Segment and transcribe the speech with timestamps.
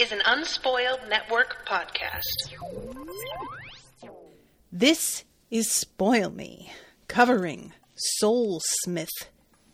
[0.00, 2.54] is an Unspoiled Network podcast.
[4.72, 6.72] This is Spoil Me,
[7.06, 9.10] covering Soul Smith,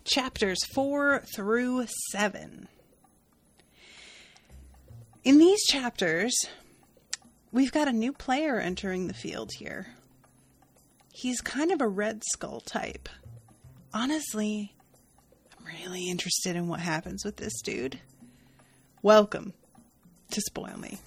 [0.03, 2.67] chapters 4 through 7.
[5.23, 6.35] In these chapters,
[7.53, 9.95] we've got a new player entering the field here.
[11.13, 13.09] He's kind of a Red Skull type.
[13.95, 14.75] Honestly,
[15.57, 18.01] I'm really interested in what happens with this dude.
[19.03, 19.55] Welcome
[20.31, 20.99] to Spoil Me.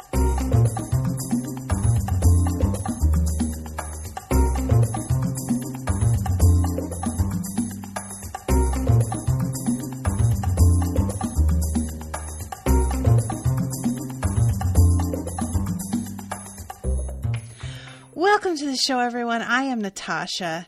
[18.16, 19.41] Welcome to the show, everyone.
[19.41, 20.67] I am Natasha.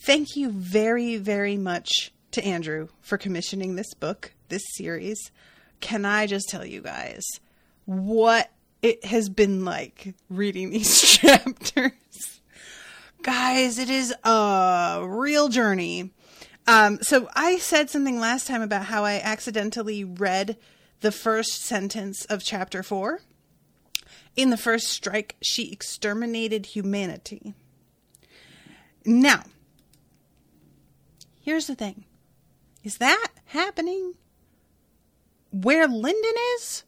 [0.00, 5.30] Thank you very, very much to Andrew for commissioning this book, this series.
[5.80, 7.22] Can I just tell you guys
[7.86, 8.50] what
[8.82, 11.92] it has been like reading these chapters?
[13.26, 16.12] guys, it is a real journey.
[16.68, 20.56] Um, so I said something last time about how I accidentally read
[21.00, 23.22] the first sentence of chapter four.
[24.36, 27.54] In the first strike, she exterminated humanity.
[29.04, 29.42] Now,
[31.40, 32.04] here's the thing
[32.84, 34.14] is that happening
[35.50, 36.84] where Lindon is?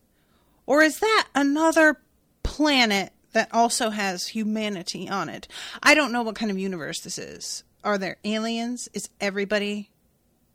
[0.69, 1.97] Or is that another
[2.42, 5.48] planet that also has humanity on it?
[5.83, 7.64] I don't know what kind of universe this is.
[7.83, 8.86] Are there aliens?
[8.92, 9.89] Is everybody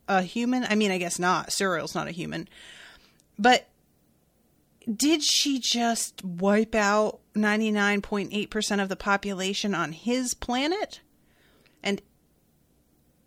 [0.07, 0.66] a human?
[0.66, 1.50] I mean, I guess not.
[1.50, 2.47] Suriel's not a human.
[3.40, 3.68] But
[4.96, 11.01] did she just wipe out 99.8% of the population on his planet?
[11.81, 12.03] And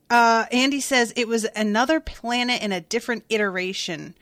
[0.08, 4.14] uh, Andy says it was another planet in a different iteration,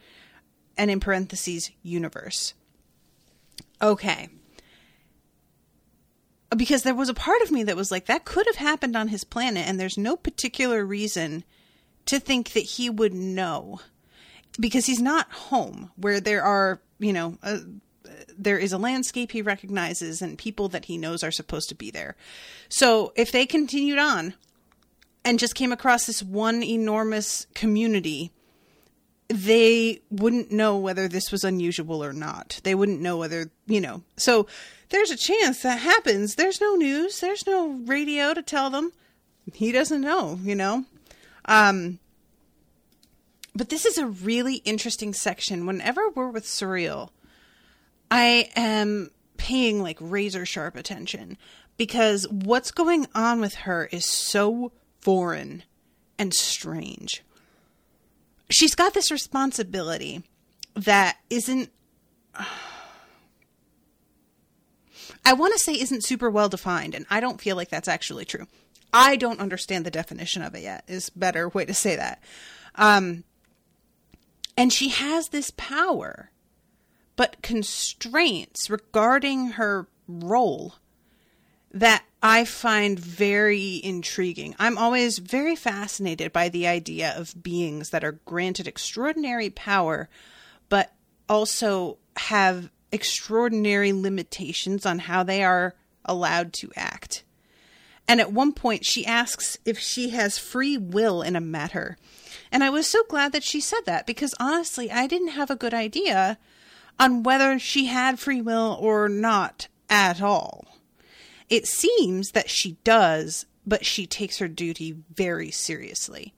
[0.77, 2.53] and in parentheses, universe.
[3.81, 4.29] Okay.
[6.55, 9.09] Because there was a part of me that was like, that could have happened on
[9.09, 11.43] his planet, and there's no particular reason
[12.05, 13.81] to think that he would know.
[14.59, 17.59] Because he's not home, where there are you know, uh,
[18.37, 21.91] there is a landscape he recognizes and people that he knows are supposed to be
[21.91, 22.15] there.
[22.69, 24.33] So if they continued on
[25.23, 28.31] and just came across this one enormous community,
[29.27, 32.59] they wouldn't know whether this was unusual or not.
[32.63, 34.03] They wouldn't know whether, you know.
[34.17, 34.47] So
[34.89, 36.35] there's a chance that happens.
[36.35, 38.91] There's no news, there's no radio to tell them.
[39.53, 40.85] He doesn't know, you know.
[41.45, 41.99] Um
[43.55, 45.65] but this is a really interesting section.
[45.65, 47.09] Whenever we're with Suriel,
[48.11, 51.37] I am paying like razor sharp attention
[51.77, 55.63] because what's going on with her is so foreign
[56.17, 57.23] and strange.
[58.49, 60.23] She's got this responsibility
[60.75, 61.69] that isn't.
[65.27, 68.25] I want to say isn't super well defined, and I don't feel like that's actually
[68.25, 68.47] true.
[68.93, 70.83] I don't understand the definition of it yet.
[70.87, 72.21] Is better way to say that.
[72.75, 73.23] Um,
[74.57, 76.31] and she has this power,
[77.15, 80.75] but constraints regarding her role
[81.75, 84.55] that I find very intriguing.
[84.57, 90.09] I'm always very fascinated by the idea of beings that are granted extraordinary power,
[90.69, 90.93] but
[91.27, 95.75] also have extraordinary limitations on how they are
[96.05, 97.25] allowed to act.
[98.07, 101.97] And at one point, she asks if she has free will in a matter.
[102.51, 105.55] And I was so glad that she said that because honestly, I didn't have a
[105.57, 106.37] good idea
[106.97, 110.74] on whether she had free will or not at all.
[111.49, 116.33] It seems that she does, but she takes her duty very seriously.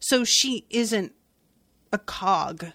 [0.00, 1.12] So she isn't
[1.92, 2.66] a cog.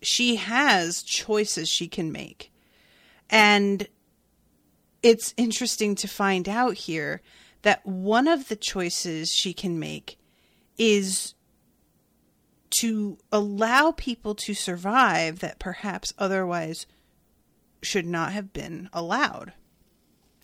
[0.00, 2.52] She has choices she can make.
[3.30, 3.88] And
[5.02, 7.20] it's interesting to find out here
[7.62, 10.18] that one of the choices she can make
[10.76, 11.34] is
[12.80, 16.86] to allow people to survive that perhaps otherwise
[17.82, 19.52] should not have been allowed.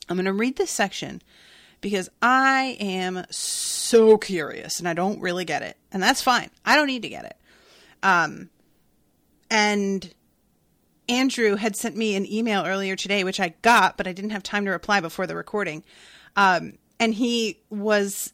[0.09, 1.23] I'm going to read this section
[1.81, 5.77] because I am so curious and I don't really get it.
[5.93, 6.51] And that's fine.
[6.65, 7.37] I don't need to get it.
[8.03, 8.51] Um,
[9.51, 10.13] and
[11.09, 14.43] Andrew had sent me an email earlier today, which I got, but I didn't have
[14.43, 15.85] time to reply before the recording.
[16.37, 18.33] Um, and he was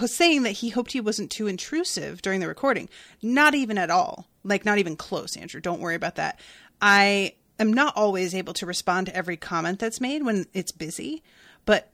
[0.00, 2.88] was saying that he hoped he wasn't too intrusive during the recording.
[3.20, 4.28] Not even at all.
[4.44, 5.60] Like, not even close, Andrew.
[5.60, 6.38] Don't worry about that.
[6.80, 11.22] I am not always able to respond to every comment that's made when it's busy,
[11.64, 11.90] but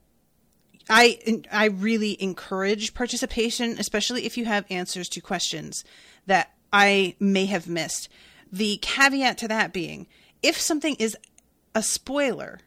[0.91, 5.85] I I really encourage participation, especially if you have answers to questions
[6.27, 8.09] that I may have missed.
[8.51, 10.07] The caveat to that being,
[10.43, 11.17] if something is
[11.75, 12.61] a spoiler,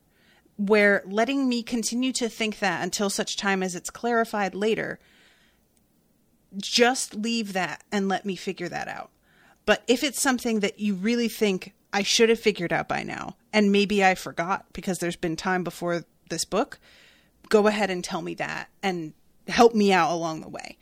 [0.57, 4.99] where letting me continue to think that until such time as it's clarified later,
[6.57, 9.09] just leave that and let me figure that out.
[9.65, 13.35] But if it's something that you really think I should have figured out by now,
[13.51, 16.79] and maybe I forgot because there's been time before this book,
[17.49, 19.13] go ahead and tell me that and
[19.47, 20.77] help me out along the way.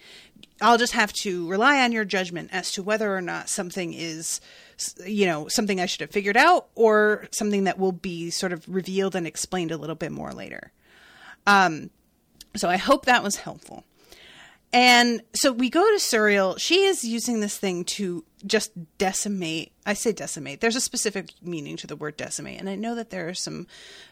[0.61, 4.41] I'll just have to rely on your judgment as to whether or not something is,
[5.06, 8.67] you know, something I should have figured out or something that will be sort of
[8.67, 10.71] revealed and explained a little bit more later.
[11.47, 11.89] Um,
[12.56, 13.85] so I hope that was helpful.
[14.73, 16.59] And so we go to Suriel.
[16.59, 19.71] She is using this thing to just decimate.
[19.86, 20.62] I say decimate.
[20.62, 22.59] There's a specific meaning to the word decimate.
[22.59, 23.68] And I know that there are some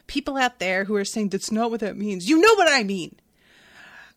[0.06, 2.28] people out there who are saying that's not what that means.
[2.28, 3.18] You know what I mean.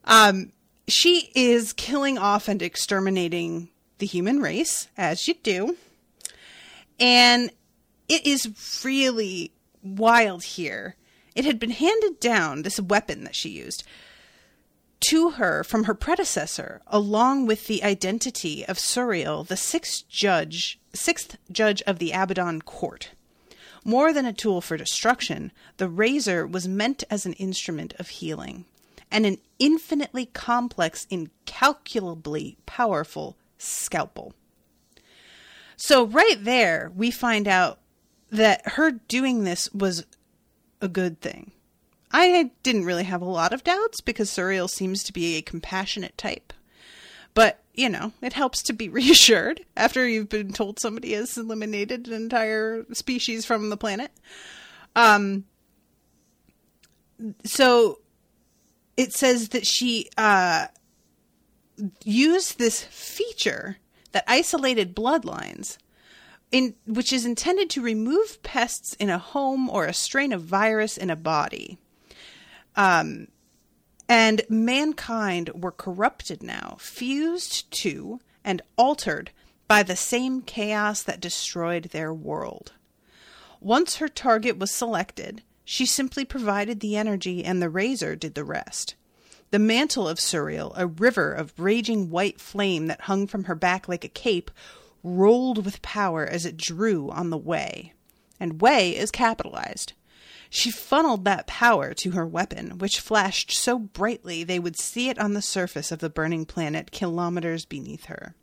[0.06, 0.52] Um,
[0.88, 3.70] she is killing off and exterminating
[4.00, 5.78] the human race, as you do.
[7.00, 7.52] And
[8.10, 9.52] it is really
[9.84, 10.96] wild here.
[11.36, 13.84] It had been handed down, this weapon that she used,
[15.02, 21.38] to her from her predecessor, along with the identity of Suriel, the sixth judge, sixth
[21.52, 23.12] judge of the Abidan court.
[23.84, 28.66] More than a tool for destruction, the razor was meant as an instrument of healing
[29.12, 34.34] and an infinitely complex, incalculably powerful scalpel.
[35.76, 37.80] So, right there, we find out
[38.30, 40.06] that her doing this was
[40.80, 41.52] a good thing.
[42.14, 46.18] I didn't really have a lot of doubts because Suriel seems to be a compassionate
[46.18, 46.54] type.
[47.34, 52.08] But, you know, it helps to be reassured after you've been told somebody has eliminated
[52.08, 54.12] an entire species from the planet.
[54.96, 55.46] Um,
[57.46, 58.00] so
[58.98, 60.68] it says that she uh,
[62.04, 63.78] used this feature
[64.12, 65.78] that isolated bloodlines
[66.52, 70.98] in which is intended to remove pests in a home or a strain of virus
[70.98, 71.80] in a body.
[72.76, 73.28] Um,
[74.08, 79.32] and mankind were corrupted now, fused to and altered
[79.68, 82.74] by the same chaos that destroyed their world.
[83.62, 88.44] Once her target was selected, she simply provided the energy and the razor did the
[88.44, 88.96] rest.
[89.52, 93.88] The mantle of Suriel, a river of raging white flame that hung from her back
[93.88, 94.52] like a cape,
[95.04, 97.94] rolled with power as it drew on the way.
[98.40, 99.94] And way is capitalized.
[100.54, 105.18] She funneled that power to her weapon, which flashed so brightly they would see it
[105.18, 108.36] on the surface of the burning planet kilometers beneath her.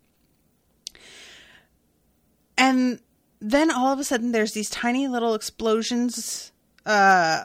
[2.57, 2.99] And
[3.39, 6.51] then all of a sudden, there's these tiny little explosions
[6.83, 7.43] uh,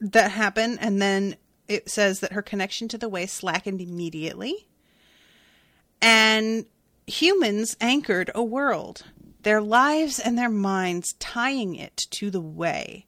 [0.00, 1.36] that happen, and then
[1.66, 4.66] it says that her connection to the way slackened immediately.
[6.02, 6.66] And
[7.06, 9.06] humans anchored a world,
[9.40, 13.06] their lives and their minds tying it to the way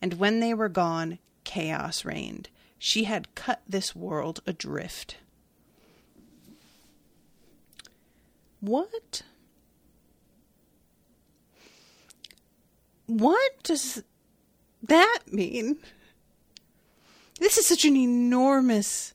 [0.00, 2.48] and when they were gone, chaos reigned.
[2.78, 5.16] She had cut this world adrift.
[8.60, 9.22] What?
[13.06, 14.02] What does
[14.82, 15.78] that mean?
[17.40, 19.14] This is such an enormous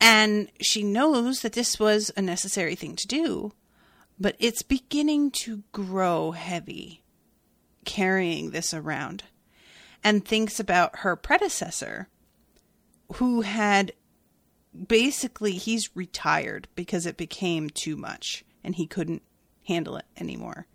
[0.00, 3.52] And she knows that this was a necessary thing to do,
[4.18, 7.02] but it's beginning to grow heavy
[7.84, 9.24] carrying this around
[10.02, 12.08] and thinks about her predecessor
[13.14, 13.92] who had
[14.86, 19.22] basically he's retired because it became too much and he couldn't
[19.66, 20.66] handle it anymore.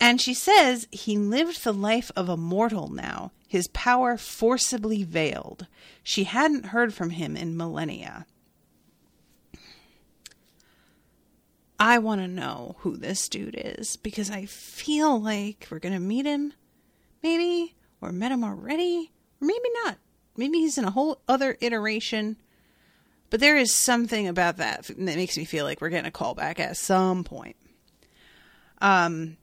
[0.00, 5.66] And she says he lived the life of a mortal now, his power forcibly veiled.
[6.02, 8.26] She hadn't heard from him in millennia.
[11.78, 16.00] I want to know who this dude is because I feel like we're going to
[16.00, 16.54] meet him,
[17.22, 17.74] maybe,
[18.06, 19.10] or met him already,
[19.40, 19.98] or maybe not.
[20.36, 22.36] Maybe he's in a whole other iteration.
[23.30, 26.60] But there is something about that that makes me feel like we're getting a callback
[26.60, 27.56] at some point.
[28.80, 29.36] Um,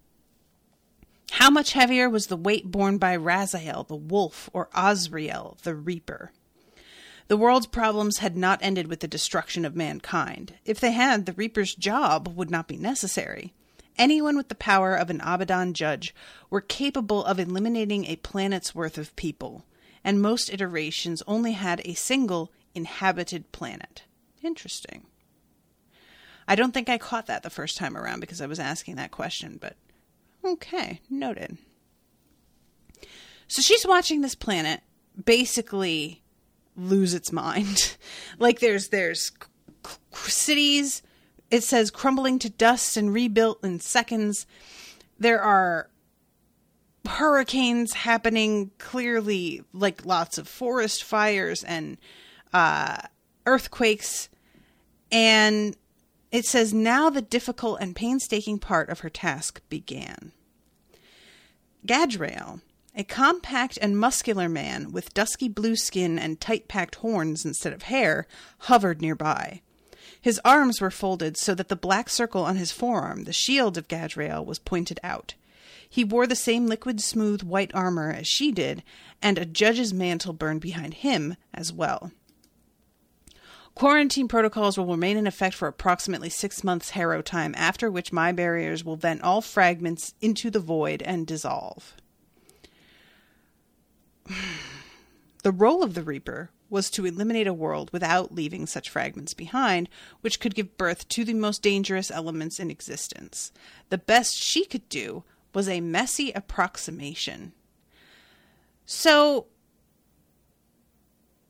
[1.32, 6.32] how much heavier was the weight borne by Razael the wolf or Ozriel, the reaper?
[7.28, 10.56] The world's problems had not ended with the destruction of mankind.
[10.66, 13.54] If they had, the reaper's job would not be necessary.
[13.98, 16.16] Anyone with the power of an Abidan judge
[16.50, 19.66] were capable of eliminating a planet's worth of people,
[20.04, 24.04] and most iterations only had a single inhabited planet.
[24.42, 25.06] Interesting.
[26.48, 29.12] I don't think I caught that the first time around because I was asking that
[29.12, 29.76] question, but
[30.44, 31.58] okay, noted.
[33.48, 34.82] So she's watching this planet
[35.24, 36.24] basically
[36.76, 37.96] lose its mind.
[38.40, 39.32] like there's there's
[40.14, 41.02] cities
[41.54, 44.48] it says crumbling to dust and rebuilt in seconds.
[45.20, 45.88] There are
[47.08, 51.98] hurricanes happening clearly like lots of forest fires and
[52.54, 52.98] uh,
[53.46, 54.30] earthquakes
[55.12, 55.78] and
[56.32, 60.32] it says now the difficult and painstaking part of her task began
[61.86, 62.62] Gadrael
[62.96, 67.84] a compact and muscular man with dusky blue skin and tight packed horns instead of
[67.84, 68.26] hair
[68.60, 69.62] hovered nearby.
[70.24, 73.90] His arms were folded so that the black circle on his forearm, the shield of
[73.90, 75.34] Gadrael, was pointed out.
[75.88, 78.84] He wore the same liquid smooth white armor as she did,
[79.22, 82.14] and a judge's mantle burned behind him as well.
[83.76, 88.32] Quarantine protocols will remain in effect for approximately six months harrow time, after which my
[88.32, 91.96] barriers will vent all fragments into the void and dissolve.
[95.44, 99.88] The role of the Reaper was to eliminate a world without leaving such fragments behind,
[100.22, 103.54] which could give birth to the most dangerous elements in existence.
[103.90, 107.54] The best she could do was a messy approximation.
[108.88, 109.46] So,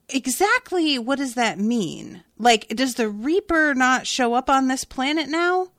[0.10, 2.24] exactly what does that mean?
[2.38, 5.70] Like, does the Reaper not show up on this planet now?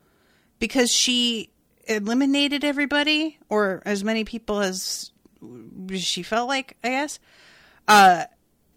[0.59, 1.51] Because she
[1.87, 5.13] eliminated everybody, or as many people as
[5.95, 7.19] she felt like, I guess.
[7.87, 8.25] Uh,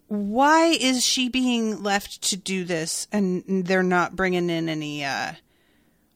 [0.08, 5.32] why is she being left to do this and they're not bringing in any, uh,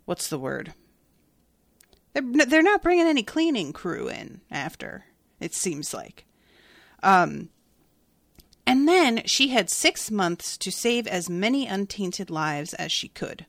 [0.06, 0.72] what's the word?
[2.14, 5.04] They're, they're not bringing any cleaning crew in after,
[5.40, 6.24] it seems like.
[7.02, 7.50] Um,
[8.66, 13.46] and then she had six months to save as many untainted lives as she could.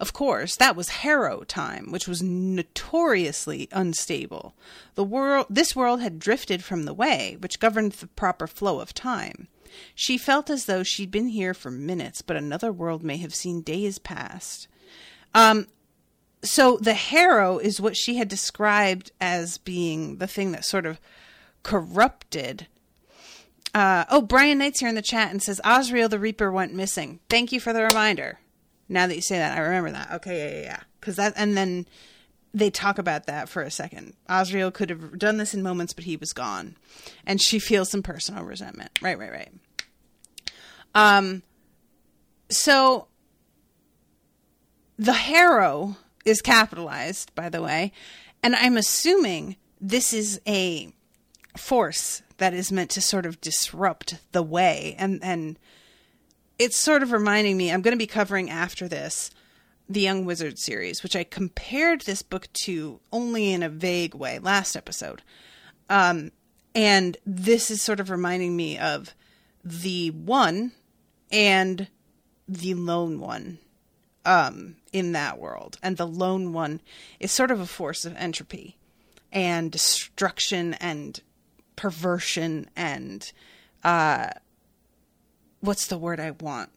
[0.00, 4.54] Of course, that was Harrow time, which was notoriously unstable.
[4.94, 8.94] The world, this world had drifted from the way, which governed the proper flow of
[8.94, 9.48] time.
[9.94, 13.60] She felt as though she'd been here for minutes, but another world may have seen
[13.60, 14.68] days past.
[15.34, 15.68] Um,
[16.42, 20.98] so the Harrow is what she had described as being the thing that sort of
[21.62, 22.68] corrupted.
[23.74, 27.20] Uh, oh, Brian Knight's here in the chat and says Ozriel the Reaper went missing.
[27.28, 28.38] Thank you for the reminder.
[28.90, 30.10] Now that you say that, I remember that.
[30.16, 30.80] Okay, yeah, yeah, yeah.
[30.98, 31.86] Because that, and then
[32.52, 34.14] they talk about that for a second.
[34.28, 36.76] Ozriel could have done this in moments, but he was gone,
[37.24, 38.90] and she feels some personal resentment.
[39.00, 39.52] Right, right, right.
[40.92, 41.44] Um,
[42.50, 43.06] so
[44.98, 47.92] the harrow is capitalized, by the way,
[48.42, 50.92] and I'm assuming this is a
[51.56, 55.58] force that is meant to sort of disrupt the way and and
[56.60, 59.30] it's sort of reminding me i'm going to be covering after this
[59.88, 64.38] the young wizard series which i compared this book to only in a vague way
[64.38, 65.22] last episode.
[65.88, 66.30] Um,
[66.74, 69.14] and this is sort of reminding me of
[69.64, 70.72] the one
[71.30, 71.88] and
[72.48, 73.58] the lone one
[74.24, 75.78] um, in that world.
[75.82, 76.80] And the lone one
[77.18, 78.76] is sort of a force of entropy
[79.32, 81.20] and destruction and
[81.76, 83.32] perversion and
[83.82, 84.28] uh
[85.60, 86.70] what's the word I want?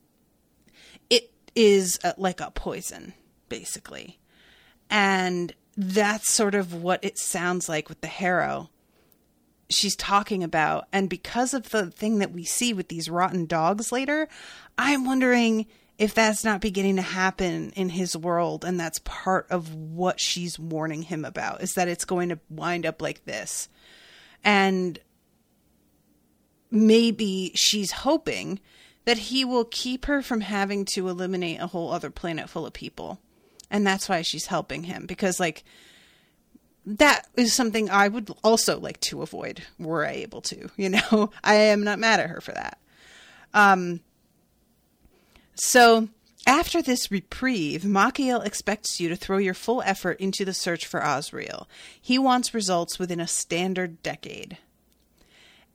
[1.09, 3.13] It is a, like a poison
[3.49, 4.19] basically.
[4.89, 8.69] And that's sort of what it sounds like with the harrow
[9.69, 13.91] she's talking about and because of the thing that we see with these rotten dogs
[13.91, 14.27] later,
[14.77, 15.65] I'm wondering
[15.97, 20.59] if that's not beginning to happen in his world and that's part of what she's
[20.59, 23.69] warning him about is that it's going to wind up like this
[24.43, 24.99] and
[26.73, 28.59] maybe she's hoping
[29.05, 32.73] that he will keep her from having to eliminate a whole other planet full of
[32.73, 33.19] people
[33.69, 35.63] and that's why she's helping him because like
[36.85, 40.69] that is something I would also like to avoid were I able to.
[40.77, 42.77] You know, I am not mad at her for that.
[43.53, 44.01] Um,
[45.55, 46.09] so,
[46.45, 50.99] after this reprieve, Makiel expects you to throw your full effort into the search for
[50.99, 51.67] Ozriel.
[52.01, 54.57] He wants results within a standard decade.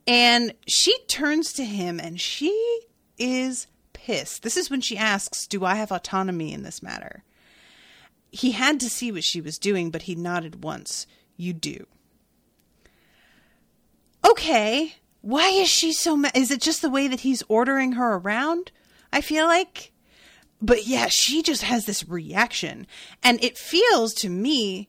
[0.08, 2.80] And she turns to him and she
[3.18, 4.42] is pissed.
[4.42, 7.24] This is when she asks, Do I have autonomy in this matter?
[8.30, 11.06] He had to see what she was doing, but he nodded once.
[11.36, 11.86] You do.
[14.26, 14.94] Okay.
[15.20, 16.32] Why is she so mad?
[16.34, 18.72] Is it just the way that he's ordering her around?
[19.12, 19.92] I feel like.
[20.62, 22.86] But yeah, she just has this reaction.
[23.22, 24.88] And it feels to me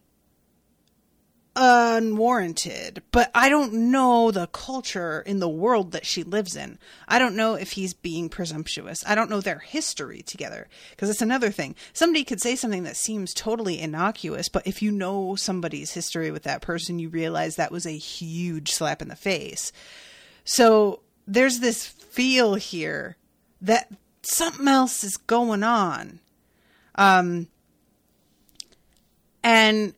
[1.61, 3.03] unwarranted.
[3.11, 6.79] But I don't know the culture in the world that she lives in.
[7.05, 9.03] I don't know if he's being presumptuous.
[9.05, 10.69] I don't know their history together.
[10.91, 11.75] Because it's another thing.
[11.91, 16.43] Somebody could say something that seems totally innocuous, but if you know somebody's history with
[16.43, 19.74] that person, you realize that was a huge slap in the face.
[20.45, 23.17] So there's this feel here
[23.61, 23.91] that
[24.22, 26.22] something else is going on.
[26.95, 27.48] Um,
[29.43, 29.93] and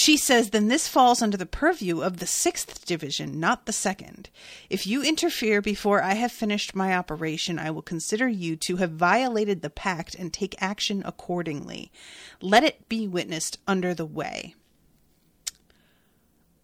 [0.00, 4.30] she says, then this falls under the purview of the sixth division, not the second.
[4.70, 8.92] If you interfere before I have finished my operation, I will consider you to have
[8.92, 11.92] violated the pact and take action accordingly.
[12.40, 14.54] Let it be witnessed under the way.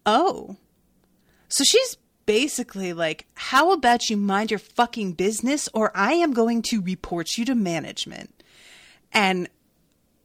[0.03, 0.55] Oh.
[1.47, 1.95] So she's
[2.25, 7.37] basically like, how about you mind your fucking business or I am going to report
[7.37, 8.43] you to management.
[9.13, 9.47] And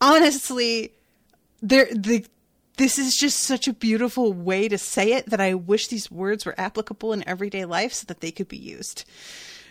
[0.00, 0.94] honestly,
[1.60, 2.24] there the
[2.76, 6.46] this is just such a beautiful way to say it that I wish these words
[6.46, 9.04] were applicable in everyday life so that they could be used.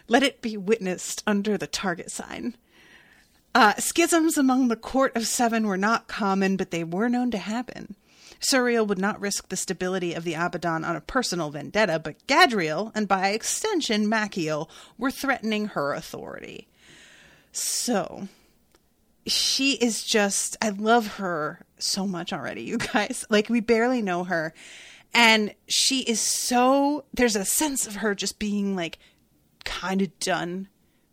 [0.07, 2.55] Let it be witnessed under the target sign.
[3.53, 7.37] Uh, schisms among the court of seven were not common, but they were known to
[7.37, 7.95] happen.
[8.39, 12.91] Suriel would not risk the stability of the Abidan on a personal vendetta, but Gadrael,
[12.95, 16.67] and by extension Makiel, were threatening her authority.
[17.51, 18.27] So,
[19.25, 23.25] she is just, I love her so much already, you guys.
[23.29, 24.53] Like, we barely know her.
[25.13, 28.97] And she is so, there's a sense of her just being like
[29.63, 30.69] kind of done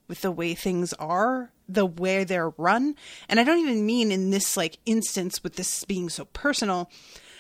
[0.07, 2.97] with the way things are the way they're run.
[3.29, 6.91] And I don't even mean in this like instance with this being so personal,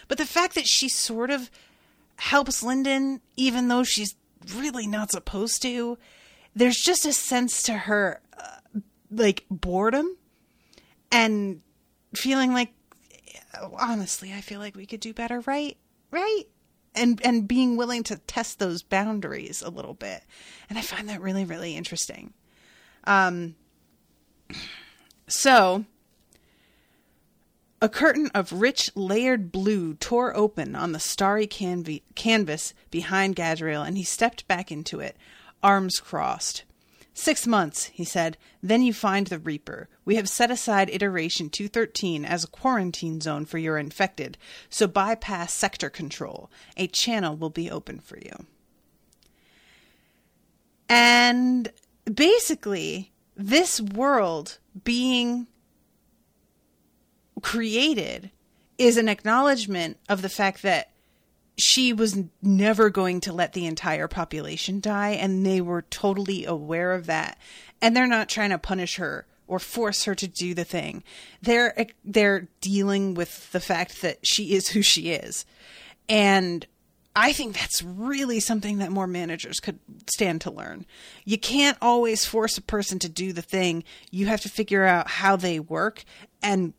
[0.07, 1.51] but the fact that she sort of
[2.17, 4.15] helps Lindon even though she's
[4.55, 5.97] really not supposed to.
[6.55, 10.17] There's just a sense to her uh, like boredom
[11.11, 11.61] and
[12.15, 12.73] feeling like
[13.79, 15.77] honestly, I feel like we could do better, right?
[16.11, 16.45] Right?
[16.95, 20.23] And and being willing to test those boundaries a little bit.
[20.69, 22.33] And I find that really really interesting.
[23.05, 23.55] Um
[25.27, 25.85] so,
[27.83, 33.87] a curtain of rich, layered blue tore open on the starry canv- canvas behind Gadrael,
[33.87, 35.17] and he stepped back into it,
[35.63, 36.65] arms crossed.
[37.19, 38.39] Six months, he said.
[38.63, 39.89] Then you find the Reaper.
[40.05, 44.39] We have set aside Iteration 213 as a quarantine zone for your infected,
[44.71, 46.49] so bypass sector control.
[46.77, 48.47] A channel will be open for you.
[50.89, 51.73] And
[52.05, 55.49] basically, this world being
[57.43, 58.31] created
[58.79, 60.93] is an acknowledgement of the fact that
[61.59, 66.93] she was never going to let the entire population die and they were totally aware
[66.93, 67.39] of that
[67.83, 71.03] and they're not trying to punish her or force her to do the thing
[71.43, 75.45] they're they're dealing with the fact that she is who she is
[76.09, 76.67] and
[77.17, 80.87] I think that's really something that more managers could stand to learn.
[81.25, 83.83] You can't always force a person to do the thing.
[84.13, 86.05] You have to figure out how they work
[86.45, 86.75] and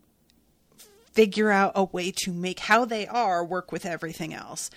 [1.13, 4.69] figure out a way to make how they are work with everything else.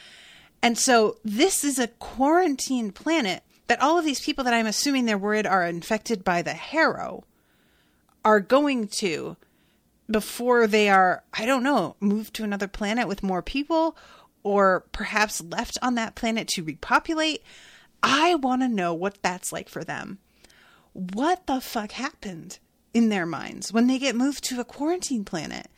[0.63, 5.05] And so this is a quarantine planet that all of these people that I'm assuming
[5.05, 7.25] they're worried are infected by the Harrow
[8.25, 9.37] are going to
[10.11, 13.97] before they are, I don't know, moved to another planet with more people
[14.43, 17.43] or perhaps left on that planet to repopulate.
[18.03, 20.19] I want to know what that's like for them.
[20.93, 22.59] What the fuck happened
[22.93, 25.69] in their minds when they get moved to a quarantine planet?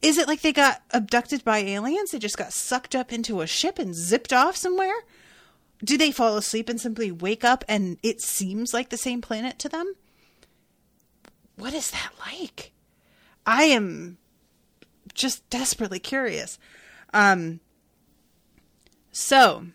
[0.00, 2.10] Is it like they got abducted by aliens?
[2.10, 4.94] They just got sucked up into a ship and zipped off somewhere?
[5.84, 9.58] Do they fall asleep and simply wake up and it seems like the same planet
[9.60, 9.94] to them?
[11.56, 12.72] What is that like?
[13.46, 14.18] I am
[15.14, 16.58] just desperately curious.
[17.12, 17.60] Um,
[19.10, 19.66] so,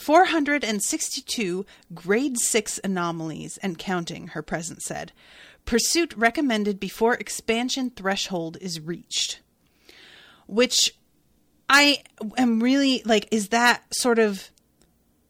[0.00, 5.12] 462 grade 6 anomalies and counting, her presence said.
[5.64, 9.40] Pursuit recommended before expansion threshold is reached.
[10.50, 10.96] Which
[11.68, 12.02] I
[12.36, 14.50] am really like, is that sort of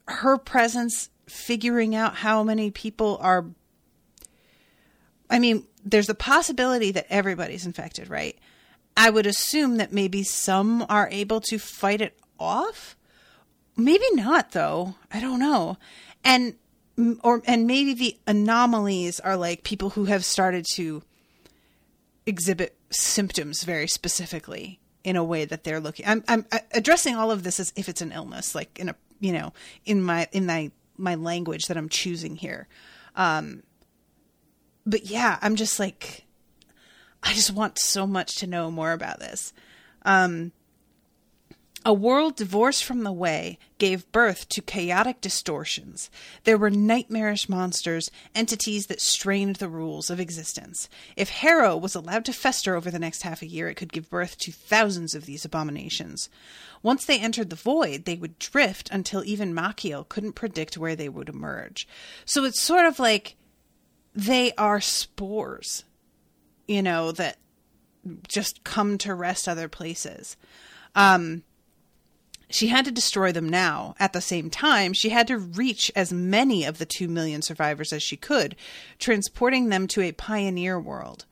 [0.09, 3.45] her presence figuring out how many people are.
[5.29, 8.39] I mean, there's a possibility that everybody's infected, right?
[8.97, 12.97] I would assume that maybe some are able to fight it off.
[13.77, 14.95] Maybe not though.
[15.13, 15.77] I don't know.
[16.25, 16.55] And
[17.23, 21.03] or and maybe the anomalies are like people who have started to
[22.25, 27.43] exhibit symptoms very specifically in a way that they're looking I'm I'm addressing all of
[27.43, 29.53] this as if it's an illness like in a you know
[29.85, 32.69] in my in my my language that I'm choosing here.
[33.17, 33.63] Um
[34.87, 36.25] but yeah, I'm just like,
[37.23, 39.53] I just want so much to know more about this.
[40.03, 40.53] Um,
[41.85, 46.11] a world divorced from the way gave birth to chaotic distortions.
[46.45, 50.91] There were nightmarish monsters, entities that strained the rules of existence.
[51.17, 54.11] If Harrow was allowed to fester over the next half a year, it could give
[54.11, 56.29] birth to thousands of these abominations.
[56.83, 61.09] Once they entered the void, they would drift until even Makiel couldn't predict where they
[61.09, 61.89] would emerge.
[62.27, 63.37] So it's sort of like
[64.15, 65.85] they are spores,
[66.69, 67.39] you know, that
[68.29, 70.37] just come to rest other places.
[70.95, 71.43] Um,
[72.51, 73.95] she had to destroy them now.
[73.99, 77.93] At the same time, she had to reach as many of the two million survivors
[77.93, 78.57] as she could,
[78.99, 81.27] transporting them to a pioneer world.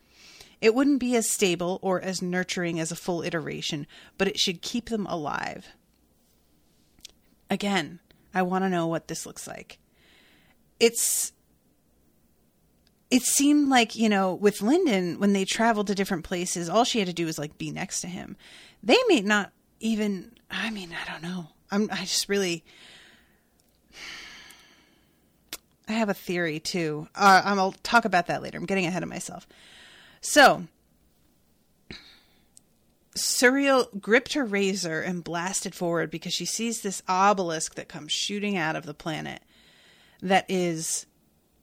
[0.61, 4.63] It wouldn't be as stable or as nurturing as a full iteration, but it should
[4.63, 5.69] keep them alive.
[7.51, 8.01] Again,
[8.35, 9.79] I want to know what this looks like.
[10.81, 11.33] It's
[13.11, 16.99] it seemed like you know with Lindon when they traveled to different places, all she
[16.99, 18.37] had to do was like be next to him.
[18.83, 20.33] They may not even.
[20.51, 21.49] I mean, I don't know.
[21.71, 21.89] I'm.
[21.93, 22.65] I just really.
[25.89, 27.09] I have a theory too.
[27.15, 28.59] Uh, I'll talk about that later.
[28.59, 29.47] I'm getting ahead of myself.
[30.21, 30.65] So,
[33.15, 38.57] Suriel gripped her razor and blasted forward because she sees this obelisk that comes shooting
[38.57, 39.43] out of the planet
[40.21, 41.07] that is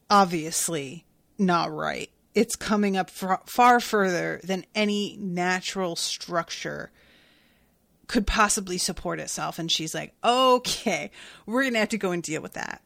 [0.10, 1.06] obviously
[1.38, 2.10] not right.
[2.34, 6.92] It's coming up far, far further than any natural structure
[8.08, 9.60] could possibly support itself.
[9.60, 11.12] And she's like, okay,
[11.46, 12.82] we're going to have to go and deal with that.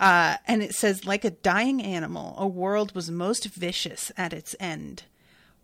[0.00, 4.56] Uh, and it says, like a dying animal, a world was most vicious at its
[4.58, 5.04] end.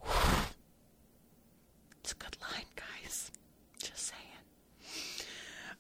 [2.00, 3.30] It's a good line, guys.
[3.82, 5.26] Just saying.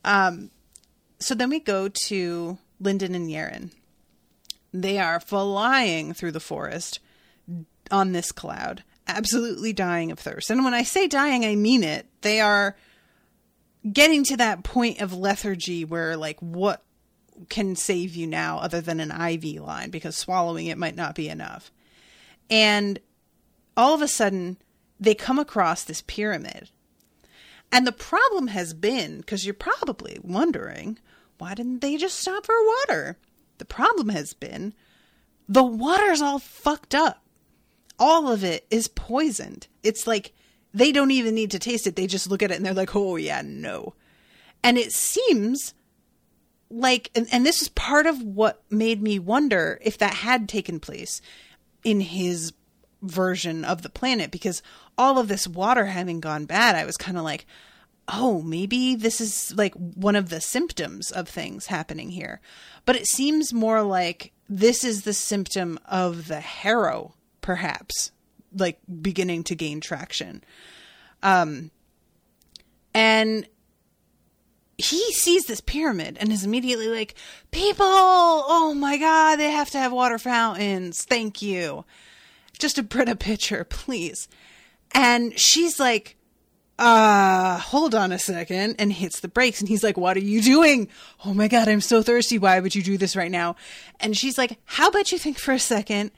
[0.04, 0.50] Um,
[1.18, 3.70] so then we go to Lindon and Yerin.
[4.74, 7.00] They are flying through the forest
[7.90, 10.50] on this cloud, absolutely dying of thirst.
[10.50, 12.06] And when I say dying, I mean it.
[12.20, 12.76] They are
[13.90, 16.84] getting to that point of lethargy where, like, what
[17.48, 21.28] can save you now other than an IV line because swallowing it might not be
[21.28, 21.70] enough.
[22.50, 22.98] And
[23.76, 24.58] all of a sudden,
[24.98, 26.70] they come across this pyramid.
[27.70, 30.98] And the problem has been because you're probably wondering
[31.36, 33.16] why didn't they just stop for water?
[33.58, 34.74] The problem has been
[35.48, 37.22] the water's all fucked up.
[37.98, 39.66] All of it is poisoned.
[39.82, 40.32] It's like
[40.74, 41.96] they don't even need to taste it.
[41.96, 43.94] They just look at it and they're like, oh, yeah, no.
[44.62, 45.74] And it seems
[46.70, 50.80] like, and, and this is part of what made me wonder if that had taken
[50.80, 51.20] place
[51.84, 52.52] in his
[53.02, 54.62] version of the planet because
[54.96, 57.46] all of this water having gone bad, I was kind of like,
[58.08, 62.40] oh, maybe this is like one of the symptoms of things happening here.
[62.84, 67.14] But it seems more like this is the symptom of the harrow,
[67.48, 68.12] perhaps,
[68.54, 70.44] like beginning to gain traction.
[71.22, 71.70] Um,
[72.92, 73.46] and
[74.76, 77.14] he sees this pyramid and is immediately like,
[77.50, 81.06] People, oh my God, they have to have water fountains.
[81.06, 81.86] Thank you.
[82.58, 84.28] Just a Brita pitcher, please.
[84.92, 86.18] And she's like,
[86.78, 89.60] uh, hold on a second, and hits the brakes.
[89.60, 90.88] And he's like, What are you doing?
[91.24, 92.38] Oh my God, I'm so thirsty.
[92.38, 93.56] Why would you do this right now?
[94.00, 96.10] And she's like, How about you think for a second?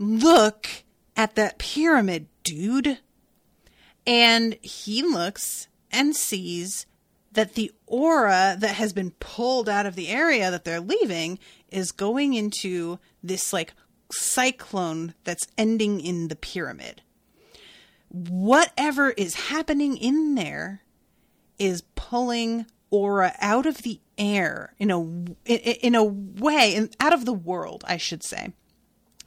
[0.00, 0.66] Look
[1.14, 2.98] at that pyramid, dude.
[4.06, 6.86] And he looks and sees
[7.32, 11.92] that the aura that has been pulled out of the area that they're leaving is
[11.92, 13.74] going into this like
[14.10, 17.02] cyclone that's ending in the pyramid.
[18.08, 20.82] Whatever is happening in there
[21.58, 24.98] is pulling aura out of the air in a
[25.44, 28.54] in a way and out of the world, I should say.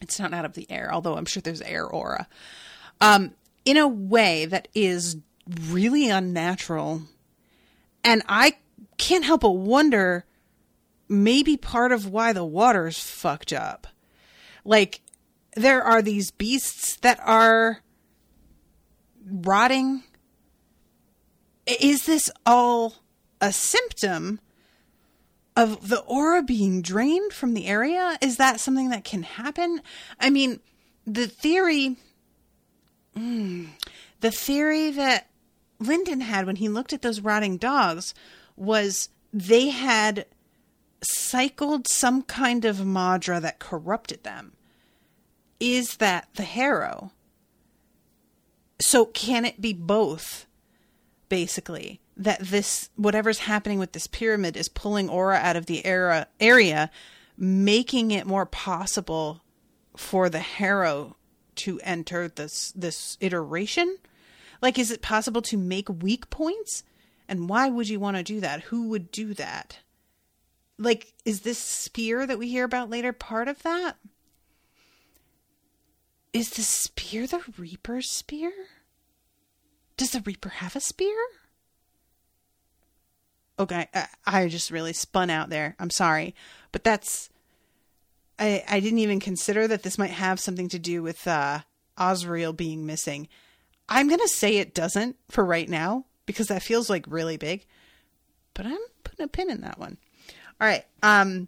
[0.04, 2.28] It's not out of the air, although I'm sure there's air aura.
[3.02, 3.32] Um,
[3.66, 5.18] in a way that is
[5.70, 7.02] really unnatural
[8.04, 8.58] and I
[8.98, 10.26] can't help but wonder
[11.08, 13.88] maybe part of why the water's fucked up.
[14.66, 15.02] Like,
[15.56, 17.82] there are these beasts that are
[19.26, 20.04] rotting.
[21.66, 22.96] Is this all
[23.40, 24.40] a symptom
[25.56, 28.18] of the aura being drained from the area?
[28.22, 29.82] Is that something that can happen?
[30.20, 30.60] I mean,
[31.06, 31.98] the theory.
[33.16, 33.70] Mm,
[34.22, 35.30] the theory that
[35.80, 38.14] Lindon had when he looked at those rotting dogs
[38.56, 40.26] was they had
[41.04, 44.54] cycled some kind of madra that corrupted them.
[45.60, 47.12] Is that the harrow?
[48.80, 50.46] So can it be both?
[51.30, 56.28] Basically, that this whatever's happening with this pyramid is pulling aura out of the era,
[56.40, 56.92] area,
[57.38, 59.42] making it more possible
[59.96, 61.16] for the harrow
[61.56, 63.98] to enter this this iteration
[64.64, 66.86] like, is it possible to make weak points?
[67.28, 68.62] And why would you want to do that?
[68.62, 69.80] Who would do that?
[70.80, 73.98] Like, is this spear that we hear about later part of that?
[76.32, 78.54] Is the spear the Reaper's spear?
[79.98, 81.14] Does the Reaper have a spear?
[83.60, 85.76] Okay, I, I just really spun out there.
[85.80, 86.36] I'm sorry.
[86.72, 87.30] But that's.
[88.40, 91.60] I, I didn't even consider that this might have something to do with uh,
[91.98, 93.28] Ozriel being missing.
[93.90, 97.66] I'm to say it doesn't for right now because that feels like really big.
[98.54, 99.98] But I'm putting a pin in that one.
[100.60, 100.86] All right.
[101.02, 101.48] Um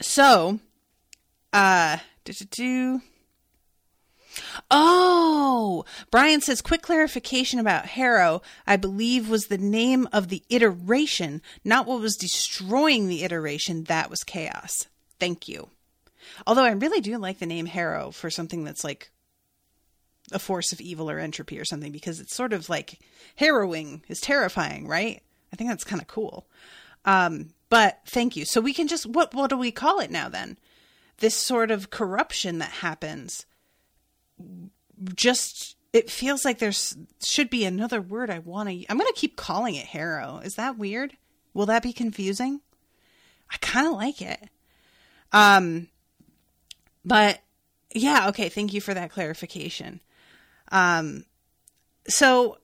[0.00, 0.58] so
[1.52, 1.98] uh
[2.50, 3.00] do
[4.70, 11.42] Oh, Brian says quick clarification about Harrow, I believe was the name of the iteration,
[11.64, 13.84] not what was destroying the iteration.
[13.84, 14.86] That was chaos.
[15.18, 15.70] Thank you.
[16.46, 19.10] Although I really do like the name Harrow for something that's like
[20.32, 22.98] a force of evil or entropy or something because it's sort of like
[23.36, 25.22] harrowing is terrifying, right?
[25.52, 26.46] I think that's kind of cool.
[27.04, 28.44] Um, but thank you.
[28.44, 30.58] So we can just what what do we call it now then?
[31.18, 33.46] This sort of corruption that happens.
[35.14, 38.84] Just it feels like there's should be another word I want to.
[38.88, 40.40] I'm going to keep calling it harrow.
[40.42, 41.16] Is that weird?
[41.52, 42.60] Will that be confusing?
[43.50, 44.48] I kind of like it.
[45.32, 45.88] Um,
[47.04, 47.40] but
[47.94, 48.48] yeah, okay.
[48.48, 50.00] Thank you for that clarification.
[50.72, 51.24] Um,
[52.08, 52.58] so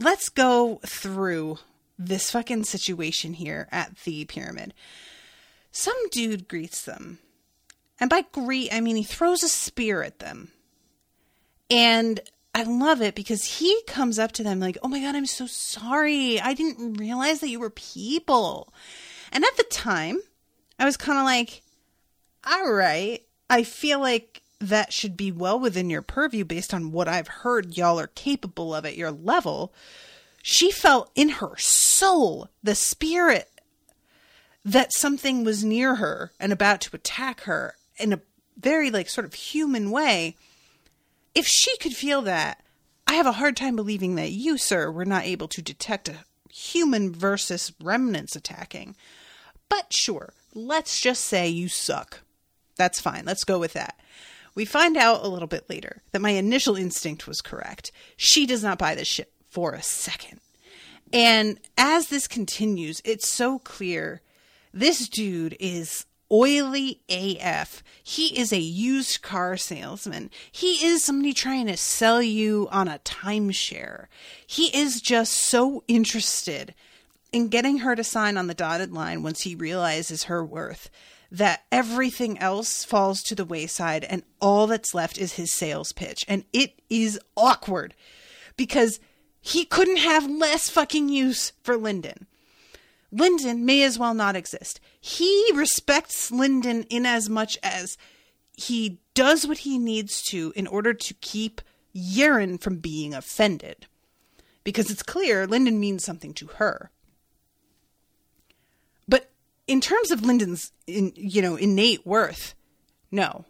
[0.00, 1.58] let's go through
[1.98, 4.74] this fucking situation here at the pyramid.
[5.70, 7.20] Some dude greets them.
[7.98, 10.50] And by greet, I mean he throws a spear at them.
[11.70, 12.20] And
[12.54, 15.46] I love it because he comes up to them like, oh my God, I'm so
[15.46, 16.40] sorry.
[16.40, 18.72] I didn't realize that you were people.
[19.32, 20.20] And at the time,
[20.78, 21.62] I was kind of like,
[22.44, 23.22] all right.
[23.50, 27.76] I feel like that should be well within your purview based on what I've heard
[27.76, 29.72] y'all are capable of at your level.
[30.42, 33.50] She felt in her soul the spirit
[34.64, 38.20] that something was near her and about to attack her in a
[38.58, 40.36] very like sort of human way.
[41.36, 42.64] If she could feel that,
[43.06, 46.24] I have a hard time believing that you, sir, were not able to detect a
[46.50, 48.96] human versus remnants attacking.
[49.68, 52.22] But sure, let's just say you suck.
[52.76, 53.26] That's fine.
[53.26, 54.00] Let's go with that.
[54.54, 57.92] We find out a little bit later that my initial instinct was correct.
[58.16, 60.40] She does not buy this shit for a second.
[61.12, 64.22] And as this continues, it's so clear
[64.72, 67.82] this dude is oily AF.
[68.02, 70.30] He is a used car salesman.
[70.50, 74.06] He is somebody trying to sell you on a timeshare.
[74.46, 76.74] He is just so interested
[77.32, 80.90] in getting her to sign on the dotted line once he realizes her worth
[81.30, 86.24] that everything else falls to the wayside and all that's left is his sales pitch.
[86.28, 87.94] And it is awkward
[88.56, 89.00] because
[89.40, 92.26] he couldn't have less fucking use for Lindon.
[93.12, 94.80] Lindon may as well not exist.
[95.00, 97.96] He respects Lindon in as much as
[98.56, 101.60] he does what he needs to in order to keep
[101.94, 103.86] Yerin from being offended.
[104.64, 106.90] Because it's clear Lindon means something to her.
[109.06, 109.30] But
[109.66, 112.54] in terms of Lindon's in, you know, innate worth,
[113.10, 113.44] no.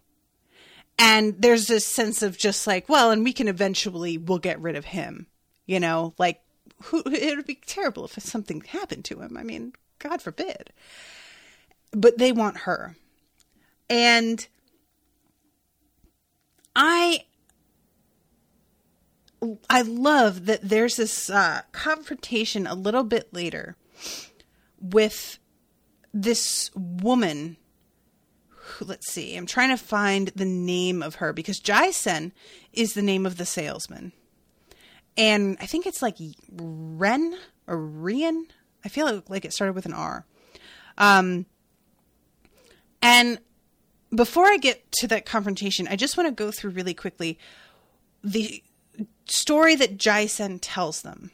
[0.98, 4.76] And there's this sense of just like, well, and we can eventually we'll get rid
[4.76, 5.26] of him.
[5.66, 6.40] You know, like
[6.84, 9.36] who it would be terrible if something happened to him.
[9.36, 10.72] I mean, God forbid.
[11.92, 12.96] But they want her.
[13.88, 14.46] And
[16.74, 17.24] I
[19.70, 23.76] I love that there's this uh, confrontation a little bit later
[24.80, 25.38] with
[26.12, 27.56] this woman.
[28.48, 32.32] Who, let's see, I'm trying to find the name of her because Jai-Sen
[32.72, 34.12] is the name of the salesman
[35.16, 36.16] and I think it's like
[36.52, 38.44] Ren or Rian.
[38.84, 40.24] I feel like it started with an R.
[40.98, 41.46] Um,
[43.02, 43.38] and
[44.14, 47.38] before I get to that confrontation, I just want to go through really quickly
[48.22, 48.62] the
[49.26, 51.30] story that Jai-Sen tells them.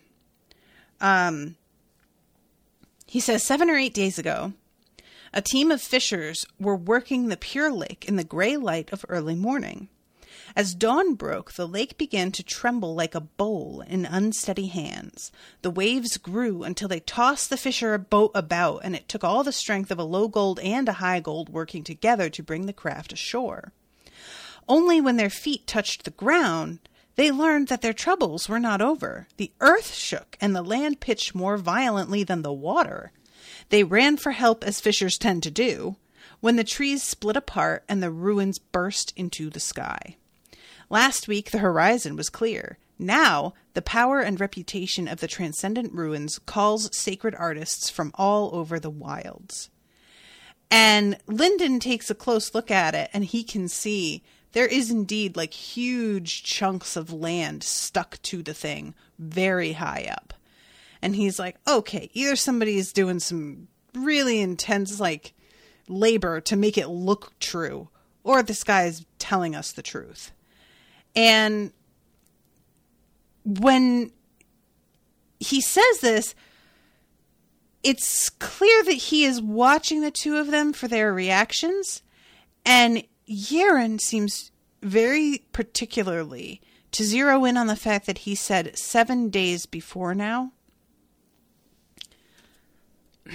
[1.00, 1.56] Um,
[3.06, 4.52] he says seven or eight days ago,
[5.34, 9.34] a team of fishers were working the pure lake in the gray light of early
[9.34, 9.88] morning.
[10.54, 15.32] As dawn broke, the lake began to tremble like a bowl in unsteady hands.
[15.62, 19.52] The waves grew until they tossed the fisher boat about, and it took all the
[19.52, 23.12] strength of a low gold and a high gold working together to bring the craft
[23.12, 23.72] ashore.
[24.68, 26.80] Only when their feet touched the ground,
[27.16, 29.28] they learned that their troubles were not over.
[29.36, 33.12] The earth shook, and the land pitched more violently than the water.
[33.70, 35.96] They ran for help as fishers tend to do,
[36.40, 40.16] when the trees split apart and the ruins burst into the sky.
[40.92, 42.76] Last week, the horizon was clear.
[42.98, 48.78] Now, the power and reputation of the transcendent ruins calls sacred artists from all over
[48.78, 49.70] the wilds.
[50.70, 55.34] And Lindon takes a close look at it, and he can see there is indeed
[55.34, 60.34] like huge chunks of land stuck to the thing very high up.
[61.00, 65.32] And he's like, okay, either somebody is doing some really intense, like,
[65.88, 67.88] labor to make it look true,
[68.22, 70.32] or this guy is telling us the truth.
[71.14, 71.72] And
[73.44, 74.12] when
[75.40, 76.34] he says this,
[77.82, 82.02] it's clear that he is watching the two of them for their reactions.
[82.64, 84.50] And Yerin seems
[84.82, 86.60] very particularly
[86.92, 90.52] to zero in on the fact that he said seven days before now.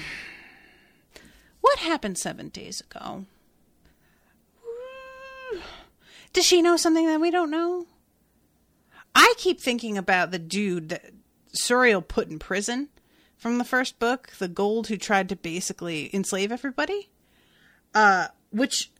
[1.59, 3.25] What happened seven days ago?
[6.37, 7.87] Does she know something that we don't know?
[9.15, 11.09] I keep thinking about the dude that
[11.51, 12.89] Suriel put in prison
[13.39, 17.09] from the first book, the gold who tried to basically enslave everybody.
[17.95, 18.91] Uh, which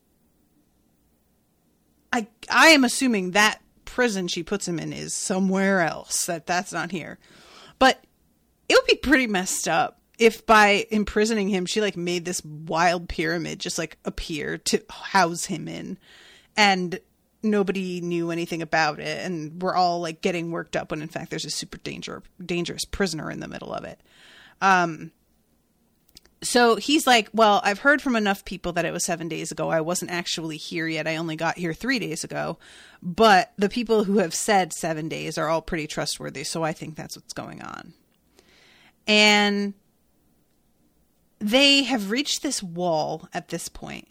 [2.12, 6.26] I I am assuming that prison she puts him in is somewhere else.
[6.26, 7.20] That that's not here.
[7.78, 8.04] But
[8.68, 13.08] it would be pretty messed up if by imprisoning him she like made this wild
[13.08, 16.00] pyramid just like appear to house him in
[16.58, 17.00] and
[17.44, 21.30] nobody knew anything about it and we're all like getting worked up when in fact
[21.30, 24.02] there's a super danger dangerous prisoner in the middle of it.
[24.62, 25.12] Um
[26.42, 29.70] so he's like well i've heard from enough people that it was seven days ago.
[29.70, 31.08] I wasn't actually here yet.
[31.08, 32.58] I only got here three days ago.
[33.02, 36.96] But the people who have said seven days are all pretty trustworthy so i think
[36.96, 37.94] that's what's going on.
[39.06, 39.74] And
[41.40, 44.08] they have reached this wall at this point.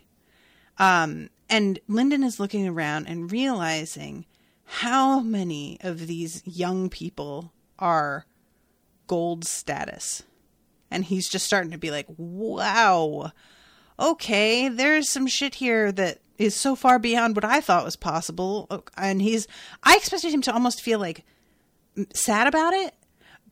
[0.79, 4.27] Um and Lindon is looking around and realizing
[4.65, 8.27] how many of these young people are
[9.07, 10.25] gold status.
[10.91, 13.33] And he's just starting to be like, wow,
[13.99, 18.85] okay, there's some shit here that is so far beyond what I thought was possible.
[18.97, 19.47] And he's,
[19.83, 21.25] I expected him to almost feel like
[22.13, 22.95] sad about it,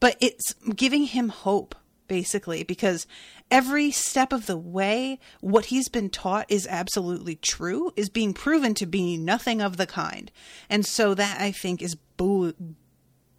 [0.00, 1.74] but it's giving him hope
[2.06, 3.06] basically, because
[3.50, 8.74] every step of the way, what he's been taught is absolutely true, is being proven
[8.74, 10.30] to be nothing of the kind.
[10.68, 12.54] And so that I think is buoy-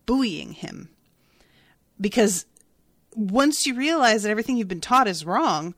[0.06, 0.90] buoying him.
[2.00, 2.46] Because
[3.16, 5.74] once you realize that everything you've been taught is wrong,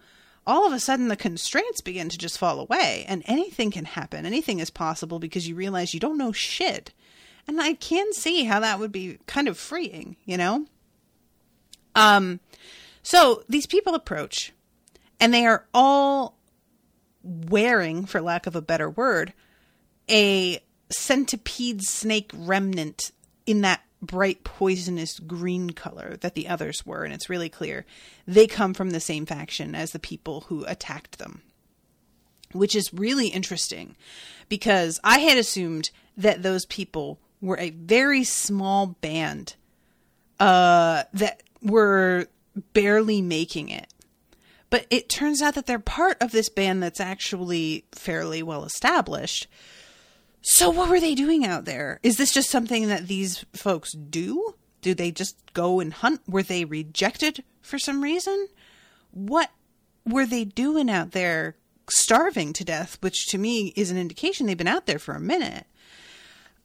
[0.45, 4.25] all of a sudden the constraints begin to just fall away and anything can happen.
[4.25, 6.93] Anything is possible because you realize you don't know shit.
[7.47, 10.65] And I can see how that would be kind of freeing, you know?
[11.95, 12.39] Um,
[13.07, 14.51] so these people approach,
[15.17, 16.37] and they are all
[17.23, 19.31] wearing, for lack of a better word,
[20.11, 23.13] a centipede snake remnant
[23.45, 27.85] in that bright poisonous green color that the others were, and it's really clear
[28.27, 31.43] they come from the same faction as the people who attacked them.
[32.51, 33.95] Which is really interesting
[34.49, 39.55] because I had assumed that those people were a very small band
[40.41, 42.27] uh, that were
[42.73, 43.87] barely making it.
[44.69, 49.47] But it turns out that they're part of this band that's actually fairly well established.
[50.41, 51.99] So, what were they doing out there?
[52.03, 54.55] Is this just something that these folks do?
[54.81, 56.21] Do they just go and hunt?
[56.27, 58.47] Were they rejected for some reason?
[59.11, 59.49] What
[60.05, 61.55] were they doing out there
[61.89, 65.19] starving to death, which to me is an indication they've been out there for a
[65.19, 65.65] minute?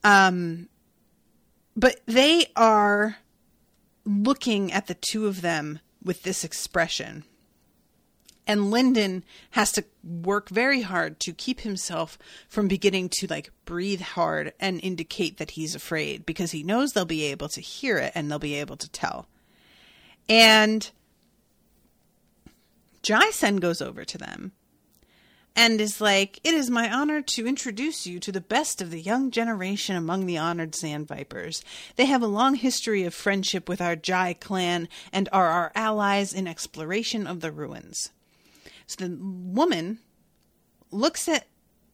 [0.04, 0.68] Um,
[1.76, 3.16] but they are
[4.04, 7.24] looking at the two of them with this expression.
[8.46, 14.00] And Lindon has to work very hard to keep himself from beginning to like breathe
[14.00, 18.12] hard and indicate that he's afraid because he knows they'll be able to hear it
[18.14, 19.28] and they'll be able to tell.
[20.28, 20.90] And
[23.02, 24.52] Jai-Sen goes over to them
[25.54, 29.00] and is like, It is my honor to introduce you to the best of the
[29.00, 31.62] young generation among the honored Sand Vipers.
[31.96, 36.32] They have a long history of friendship with our Jai clan and are our allies
[36.32, 38.10] in exploration of the ruins.
[38.86, 39.98] So the woman
[40.90, 41.46] looks at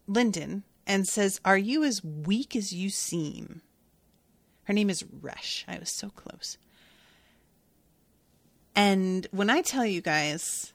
[0.07, 3.63] Lindon and says, Are you as weak as you seem?
[4.65, 5.65] Her name is Resh.
[5.67, 6.59] I was so close.
[8.75, 10.73] And when I tell you guys,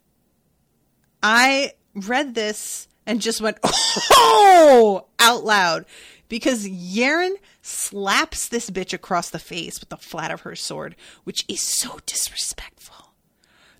[1.21, 5.86] I read this and just went, oh, out loud
[6.30, 11.46] because Yerin slaps this bitch across the face with the flat of her sword, which
[11.48, 13.14] is so disrespectful.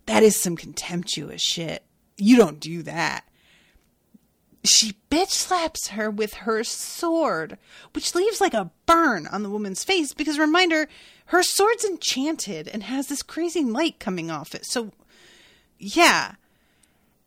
[0.06, 1.84] That is some contemptuous shit.
[2.18, 3.26] You don't do that.
[4.64, 7.58] She bitch slaps her with her sword,
[7.94, 10.88] which leaves like a burn on the woman's face because reminder,
[11.28, 14.66] her sword's enchanted and has this crazy light coming off it.
[14.66, 14.92] So,
[15.80, 16.36] yeah,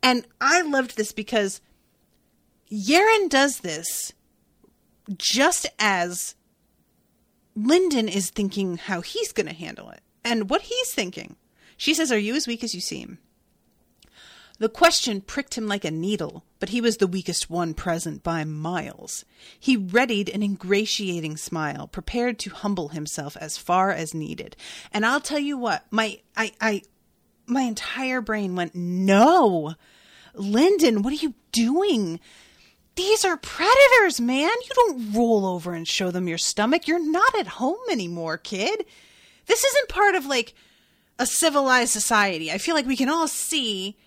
[0.01, 1.61] and I loved this because
[2.71, 4.13] Yerin does this
[5.17, 6.35] just as
[7.55, 11.35] Lindon is thinking how he's going to handle it and what he's thinking.
[11.77, 13.19] She says, Are you as weak as you seem?
[14.59, 18.43] The question pricked him like a needle, but he was the weakest one present by
[18.43, 19.23] miles.
[19.59, 24.55] He readied an ingratiating smile, prepared to humble himself as far as needed.
[24.91, 26.81] And I'll tell you what, my I I
[27.47, 29.75] my entire brain went, no.
[30.35, 32.19] Lindon, what are you doing?
[32.95, 34.49] These are predators, man.
[34.49, 36.87] You don't roll over and show them your stomach.
[36.87, 38.85] You're not at home anymore, kid.
[39.45, 40.53] This isn't part of like
[41.19, 42.51] a civilized society.
[42.51, 43.97] I feel like we can all see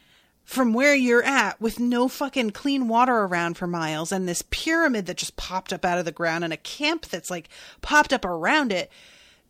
[0.44, 5.06] from where you're at with no fucking clean water around for miles and this pyramid
[5.06, 7.48] that just popped up out of the ground and a camp that's like
[7.82, 8.90] popped up around it.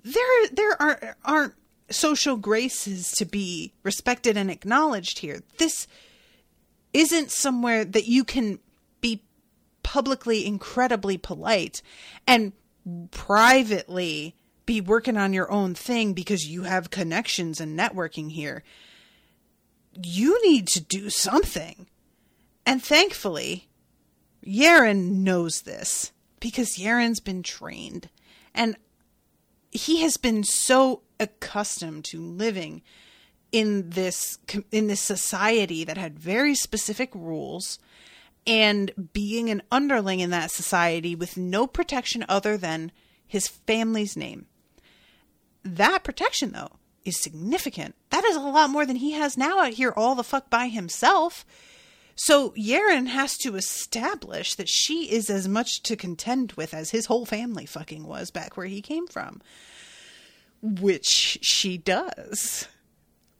[0.04, 1.54] There there aren't aren't
[1.90, 5.42] social graces to be respected and acknowledged here.
[5.58, 5.86] This
[6.92, 8.58] isn't somewhere that you can
[9.00, 9.22] be
[9.82, 11.82] publicly incredibly polite
[12.26, 12.52] and
[13.10, 14.34] privately
[14.66, 18.62] be working on your own thing because you have connections and networking here.
[20.00, 21.86] You need to do something.
[22.64, 23.68] And thankfully,
[24.46, 28.08] Yerin knows this because Yerin's been trained.
[28.54, 28.76] And
[29.70, 32.82] he has been so accustomed to living
[33.52, 34.38] in this
[34.70, 37.78] in this society that had very specific rules
[38.46, 42.90] and being an underling in that society with no protection other than
[43.26, 44.46] his family's name.
[45.62, 47.94] That protection though is significant.
[48.10, 50.68] That is a lot more than he has now out here all the fuck by
[50.68, 51.44] himself.
[52.14, 57.06] So Yerin has to establish that she is as much to contend with as his
[57.06, 59.40] whole family fucking was back where he came from
[60.62, 62.68] which she does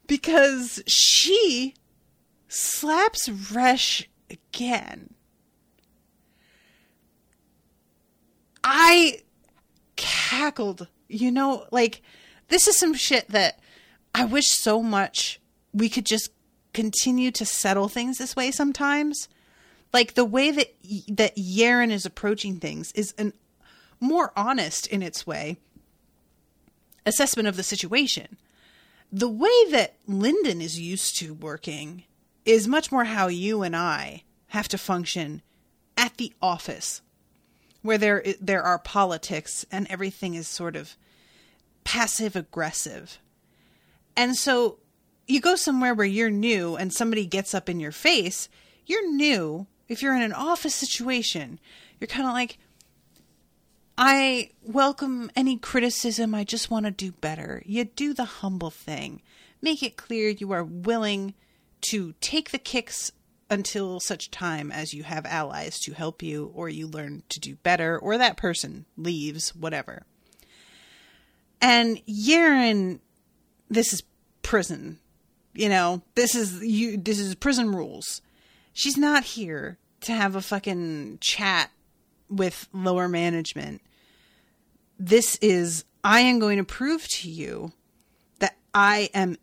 [0.06, 1.74] because she
[2.48, 5.14] slaps Resh again.
[8.64, 9.20] I
[9.96, 10.88] cackled.
[11.08, 12.02] You know, like,
[12.48, 13.58] this is some shit that
[14.14, 15.40] I wish so much
[15.72, 16.30] we could just
[16.72, 19.28] continue to settle things this way sometimes.
[19.92, 20.74] Like the way that
[21.08, 23.32] that Yerin is approaching things is an
[23.98, 25.58] more honest in its way
[27.06, 28.36] assessment of the situation.
[29.12, 32.04] The way that Lindon is used to working
[32.44, 35.42] is much more how you and I have to function
[35.96, 37.02] at the office,
[37.82, 40.96] where there there are politics and everything is sort of
[41.84, 43.18] passive aggressive.
[44.16, 44.78] And so
[45.26, 48.48] you go somewhere where you're new and somebody gets up in your face,
[48.86, 49.66] you're new.
[49.88, 51.58] If you're in an office situation,
[51.98, 52.58] you're kind of like,
[54.02, 56.34] I welcome any criticism.
[56.34, 57.62] I just want to do better.
[57.66, 59.20] You do the humble thing.
[59.60, 61.34] Make it clear you are willing
[61.90, 63.12] to take the kicks
[63.50, 67.56] until such time as you have allies to help you, or you learn to do
[67.56, 70.06] better, or that person leaves, whatever.
[71.60, 73.00] And Yerin,
[73.68, 74.02] this is
[74.40, 74.98] prison.
[75.52, 76.96] You know, this is you.
[76.96, 78.22] This is prison rules.
[78.72, 81.70] She's not here to have a fucking chat
[82.30, 83.82] with lower management.
[85.02, 87.72] This is I am going to prove to you
[88.38, 89.38] that I am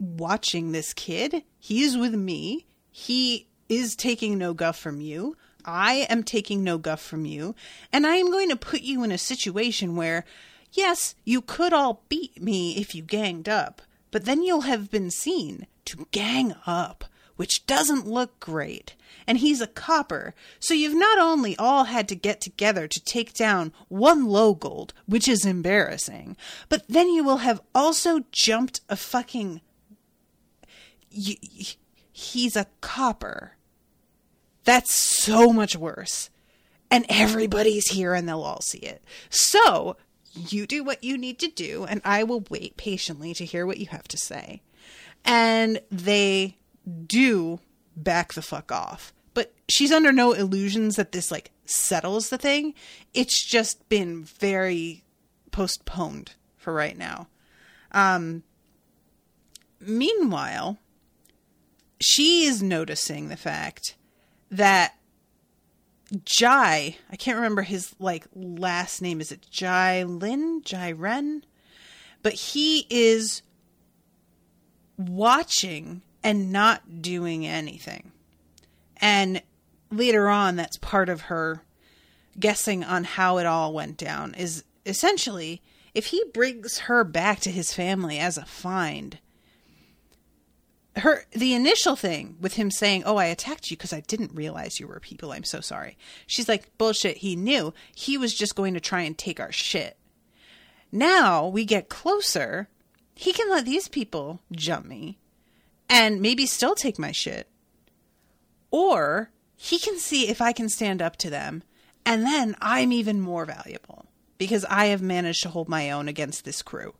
[0.00, 1.44] watching this kid.
[1.60, 2.66] He is with me.
[2.90, 5.36] He is taking no guff from you.
[5.64, 7.54] I am taking no guff from you.
[7.92, 10.24] And I am going to put you in a situation where,
[10.72, 15.12] yes, you could all beat me if you ganged up, but then you'll have been
[15.12, 17.04] seen to gang up,
[17.40, 18.94] which doesn't look great.
[19.26, 23.32] And he's a copper, so you've not only all had to get together to take
[23.32, 26.36] down one low gold, which is embarrassing,
[26.68, 29.62] but then you will have also jumped a fucking.
[31.08, 33.56] he's a copper.
[34.64, 36.28] That's so much worse.
[36.90, 39.02] And everybody's here and they'll all see it.
[39.30, 39.96] So
[40.34, 43.78] you do what you need to do, and I will wait patiently to hear what
[43.78, 44.60] you have to say.
[45.24, 46.58] And they
[47.06, 47.60] do
[47.96, 49.12] back the fuck off.
[49.34, 52.74] But she's under no illusions that this like settles the thing.
[53.14, 55.04] It's just been very
[55.50, 57.28] postponed for right now.
[57.92, 58.42] Um
[59.80, 60.78] meanwhile,
[62.00, 63.96] she is noticing the fact
[64.50, 64.94] that
[66.24, 69.20] Jai, I can't remember his like last name.
[69.20, 70.62] Is it Jai Lin?
[70.64, 71.44] Jai Ren?
[72.22, 73.42] But he is
[74.98, 78.12] watching and not doing anything.
[78.98, 79.42] And
[79.90, 81.62] later on, that's part of her
[82.38, 84.34] guessing on how it all went down.
[84.34, 85.62] Is essentially
[85.94, 89.18] if he brings her back to his family as a find,
[90.96, 94.78] her the initial thing with him saying, "Oh, I attacked you because I didn't realize
[94.78, 95.32] you were people.
[95.32, 95.96] I'm so sorry."
[96.26, 97.18] She's like, "Bullshit.
[97.18, 97.72] He knew.
[97.94, 99.96] He was just going to try and take our shit."
[100.92, 102.68] Now we get closer.
[103.14, 105.18] He can let these people jump me
[105.90, 107.48] and maybe still take my shit.
[108.70, 111.62] Or he can see if I can stand up to them
[112.06, 114.06] and then I'm even more valuable
[114.38, 116.94] because I have managed to hold my own against this crew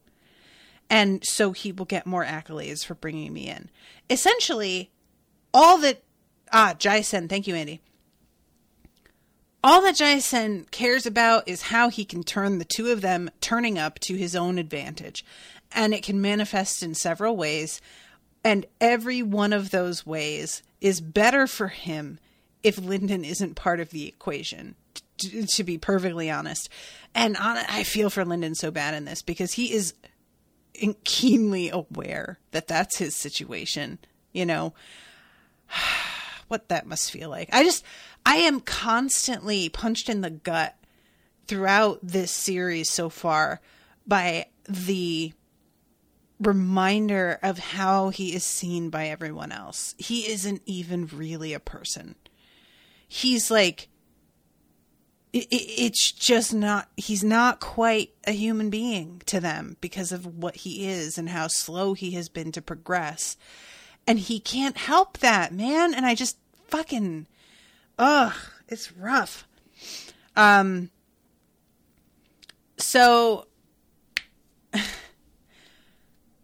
[0.91, 3.71] and so he will get more accolades for bringing me in.
[4.11, 4.91] Essentially,
[5.55, 6.03] all that
[6.53, 7.81] ah Jaisen, thank you, Andy.
[9.63, 13.79] All that Jaisen cares about is how he can turn the two of them turning
[13.79, 15.25] up to his own advantage,
[15.71, 17.81] and it can manifest in several ways.
[18.43, 22.19] And every one of those ways is better for him
[22.63, 24.75] if Lindon isn't part of the equation.
[25.19, 26.71] To, to be perfectly honest,
[27.15, 29.93] and on, I feel for Lindon so bad in this because he is
[31.05, 33.99] keenly aware that that's his situation,
[34.33, 34.73] you know,
[36.49, 37.51] what that must feel like.
[37.53, 37.85] I just,
[38.25, 40.75] I am constantly punched in the gut
[41.47, 43.61] throughout this series so far
[44.07, 45.33] by the
[46.41, 49.95] reminder of how he is seen by everyone else.
[49.99, 52.15] He isn't even really a person.
[53.07, 53.89] He's like
[55.33, 60.57] it, it's just not he's not quite a human being to them because of what
[60.57, 63.37] he is and how slow he has been to progress
[64.07, 66.37] and he can't help that man and i just
[66.67, 67.27] fucking
[67.99, 68.35] ugh
[68.69, 69.47] it's rough
[70.37, 70.91] um
[72.77, 73.47] so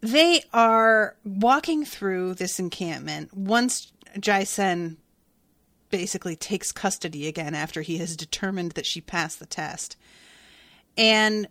[0.06, 4.98] they are walking through this encampment once Jaisen
[5.90, 9.96] basically takes custody again after he has determined that she passed the test.
[10.96, 11.48] And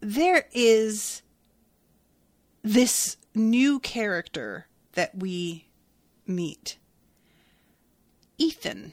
[0.00, 1.22] there is
[2.62, 5.66] this new character that we
[6.26, 6.78] meet
[8.38, 8.92] Ethan.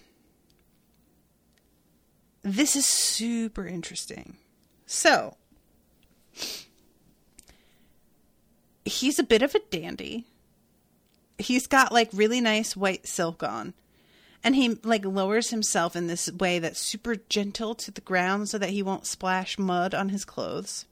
[2.41, 4.38] This is super interesting.
[4.88, 5.38] So,
[8.90, 10.26] he's a bit of a dandy.
[11.38, 13.74] He's got like really nice white silk on
[14.44, 18.58] and he like lowers himself in this way that's super gentle to the ground so
[18.58, 20.86] that he won't splash mud on his clothes.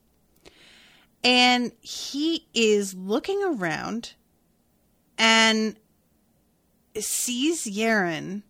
[1.24, 4.14] And he is looking around
[5.16, 5.76] and
[6.94, 8.42] sees Yerin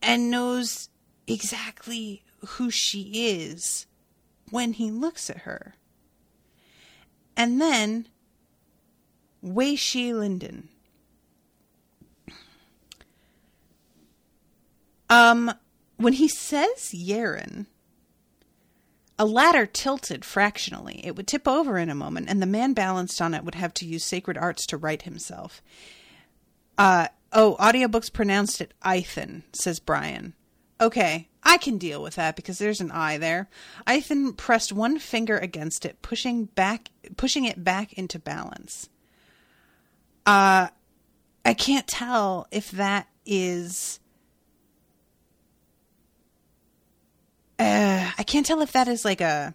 [0.00, 0.88] and knows
[1.26, 3.86] exactly who she is
[4.50, 5.74] when he looks at her.
[7.36, 8.08] And then
[9.42, 10.68] Wei Shi Lindon
[15.10, 15.52] Um,
[15.96, 17.66] when he says Yerin,
[19.18, 21.04] A ladder tilted fractionally.
[21.04, 23.74] It would tip over in a moment, and the man balanced on it would have
[23.74, 25.60] to use sacred arts to right himself.
[26.78, 30.34] Uh, oh, audiobooks pronounced it Ithan, says Brian.
[30.80, 33.50] Okay, I can deal with that because there's an I there.
[33.86, 38.88] Ithan pressed one finger against it, pushing back pushing it back into balance.
[40.26, 40.68] Uh
[41.44, 44.00] I can't tell if that is
[47.58, 49.54] uh, I can't tell if that is like a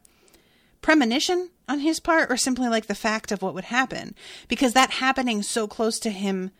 [0.81, 4.13] premonition on his part or simply like the fact of what would happen
[4.47, 6.51] because that happening so close to him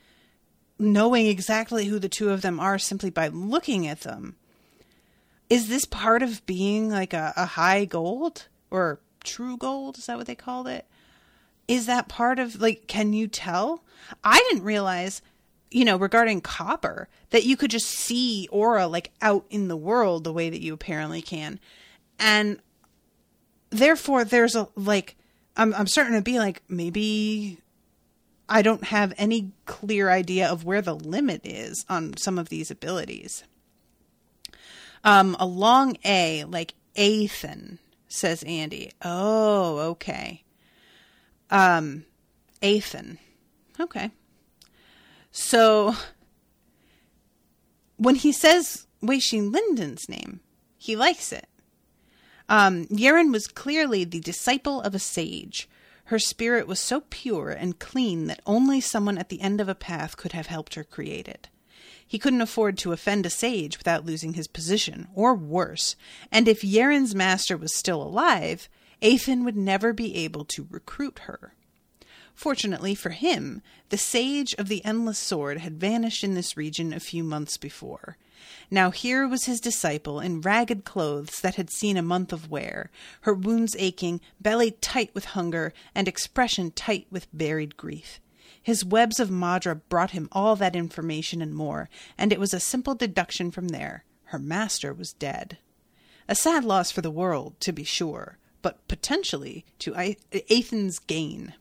[0.80, 4.36] knowing exactly who the two of them are simply by looking at them.
[5.50, 9.98] Is this part of being like a, a high gold or true gold?
[10.00, 10.86] Is that what they called it
[11.68, 13.84] is that part of like can you tell?
[14.24, 15.22] I didn't realize
[15.72, 20.24] you know regarding copper that you could just see aura like out in the world
[20.24, 21.60] the way that you apparently can.
[22.20, 22.60] And
[23.70, 25.16] therefore there's a like
[25.58, 27.58] i'm i'm starting to be like maybe
[28.48, 32.72] i don't have any clear idea of where the limit is on some of these
[32.72, 33.44] abilities.
[35.04, 38.92] Um a long a like athan says andy.
[39.02, 40.45] Oh okay
[41.50, 42.06] um
[42.62, 43.18] athan
[43.80, 44.12] okay
[45.32, 45.96] so
[47.98, 50.40] when he says Wei Shi Lindon's name,
[50.78, 51.48] he likes it.
[52.48, 55.68] Um, Yerin was clearly the disciple of a sage.
[56.06, 59.76] Her spirit was so pure and clean that only someone at the end of a
[59.76, 61.50] path could have helped her create it.
[62.08, 65.96] He couldn't afford to offend a sage without losing his position, or worse,
[66.32, 68.70] and if Yerin's master was still alive,
[69.02, 71.54] Athan would never be able to recruit her.
[72.36, 77.00] Fortunately for him, the sage of the endless sword had vanished in this region a
[77.00, 78.18] few months before.
[78.70, 82.92] Now here was his disciple in ragged clothes that had seen a month of wear,
[83.22, 88.20] her wounds aching, belly tight with hunger, and expression tight with buried grief.
[88.62, 92.60] His webs of Madra brought him all that information and more, and it was a
[92.60, 94.04] simple deduction from there.
[94.26, 95.58] Her master was dead.
[96.28, 101.54] A sad loss for the world, to be sure, but potentially to Athan's gain.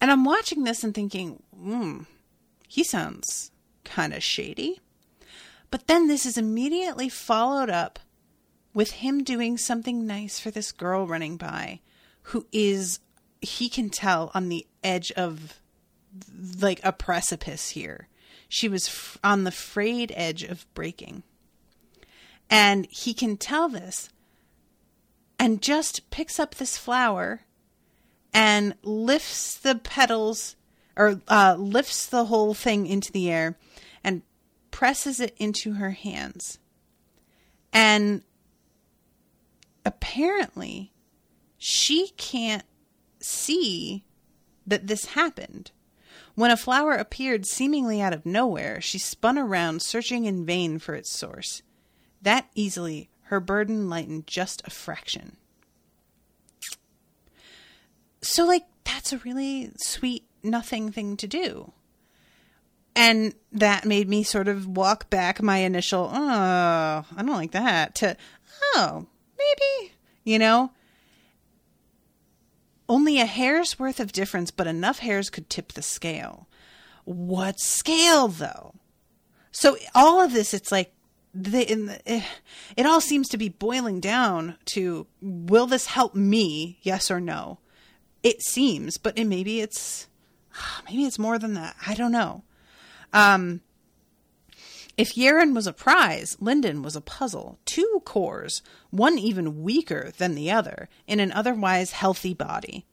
[0.00, 2.02] And I'm watching this and thinking, hmm,
[2.68, 3.50] he sounds
[3.84, 4.78] kind of shady.
[5.72, 7.98] But then this is immediately followed up
[8.72, 11.80] with him doing something nice for this girl running by
[12.30, 13.00] who is,
[13.40, 15.58] he can tell, on the edge of
[16.60, 18.06] like a precipice here.
[18.48, 21.24] She was f- on the frayed edge of breaking.
[22.48, 24.10] And he can tell this
[25.38, 27.42] and just picks up this flower
[28.32, 30.56] and lifts the petals
[30.96, 33.56] or uh, lifts the whole thing into the air
[34.02, 34.22] and
[34.70, 36.58] presses it into her hands.
[37.72, 38.22] And
[39.84, 40.92] apparently,
[41.56, 42.64] she can't
[43.20, 44.04] see
[44.66, 45.70] that this happened.
[46.34, 50.94] When a flower appeared seemingly out of nowhere, she spun around, searching in vain for
[50.94, 51.62] its source.
[52.22, 55.36] That easily, her burden lightened just a fraction.
[58.22, 61.72] So like that's a really sweet nothing thing to do.
[62.96, 67.94] And that made me sort of walk back my initial oh i don't like that
[67.96, 68.16] to
[68.74, 69.06] oh
[69.38, 69.92] maybe
[70.24, 70.72] you know?
[72.86, 76.48] Only a hair's worth of difference but enough hairs could tip the scale.
[77.04, 78.74] What scale though?
[79.52, 80.92] So all of this it's like
[81.34, 82.22] the, eh,
[82.76, 87.58] it all seems to be boiling down to will this help me yes or no
[88.22, 90.08] it seems, but it, maybe it's
[90.88, 91.76] maybe it's more than that.
[91.86, 92.44] I don't know.
[93.12, 93.60] Um,
[94.96, 97.58] if Yerin was a prize, Lindon was a puzzle.
[97.64, 102.84] Two cores, one even weaker than the other, in an otherwise healthy body.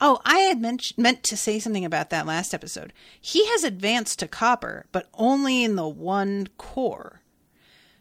[0.00, 2.94] Oh, I had meant, meant to say something about that last episode.
[3.20, 7.20] He has advanced to copper, but only in the one core.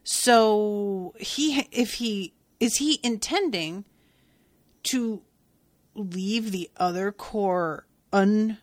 [0.04, 3.86] So he, if he is he intending
[4.84, 5.22] to
[5.96, 8.60] leave the other core unadvanced?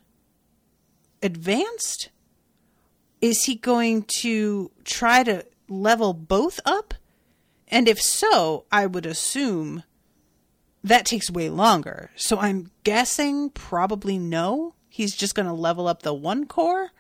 [3.21, 6.95] Is he going to try to level both up?
[7.67, 9.83] And if so, I would assume
[10.85, 12.13] that takes way longer.
[12.15, 14.75] So I'm guessing probably no.
[14.89, 16.93] He's just going to level up the one core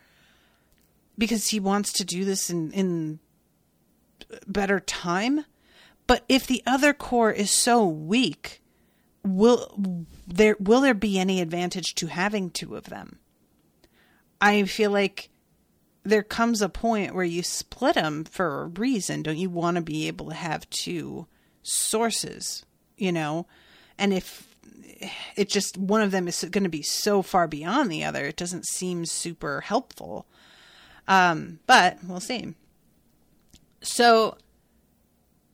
[1.16, 3.20] because he wants to do this in, in
[4.47, 5.45] better time.
[6.07, 8.62] But if the other core is so weak,
[9.22, 13.18] will there will there be any advantage to having two of them?
[14.41, 15.31] I feel like
[16.05, 19.22] there comes a point where you split them for a reason.
[19.22, 21.26] Don't you want to be able to have two
[21.62, 22.64] sources,
[22.97, 23.47] you know?
[23.99, 24.49] And if
[25.37, 28.37] it just one of them is going to be so far beyond the other, it
[28.37, 30.26] doesn't seem super helpful.
[31.07, 32.55] Um, but we'll see.
[33.81, 34.37] So,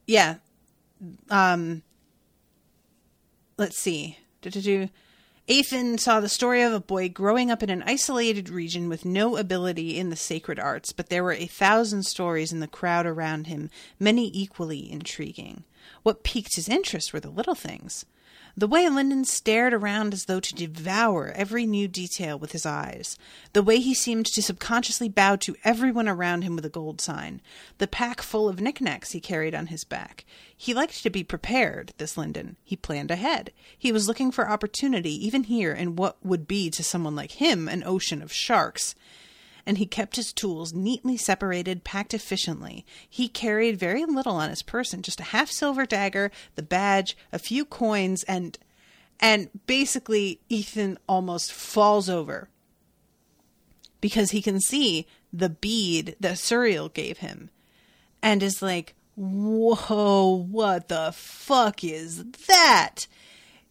[0.06, 0.36] yeah.
[1.30, 1.82] Um,
[3.56, 4.18] let's see.
[5.46, 9.36] Ethan saw the story of a boy growing up in an isolated region with no
[9.36, 13.46] ability in the sacred arts, but there were a thousand stories in the crowd around
[13.46, 13.68] him,
[14.00, 15.64] many equally intriguing.
[16.02, 18.06] What piqued his interest were the little things.
[18.56, 23.18] The way Lindon stared around as though to devour every new detail with his eyes.
[23.52, 27.42] The way he seemed to subconsciously bow to everyone around him with a gold sign.
[27.78, 30.24] The pack full of knickknacks he carried on his back.
[30.56, 32.56] He liked to be prepared, this Lindon.
[32.62, 33.50] He planned ahead.
[33.76, 37.68] He was looking for opportunity, even here in what would be to someone like him
[37.68, 38.94] an ocean of sharks
[39.66, 42.84] and he kept his tools neatly separated, packed efficiently.
[43.08, 47.38] He carried very little on his person, just a half silver dagger, the badge, a
[47.38, 48.58] few coins, and
[49.20, 52.48] and basically Ethan almost falls over
[54.00, 57.50] because he can see the bead that Suriel gave him
[58.22, 63.06] and is like, Whoa, what the fuck is that?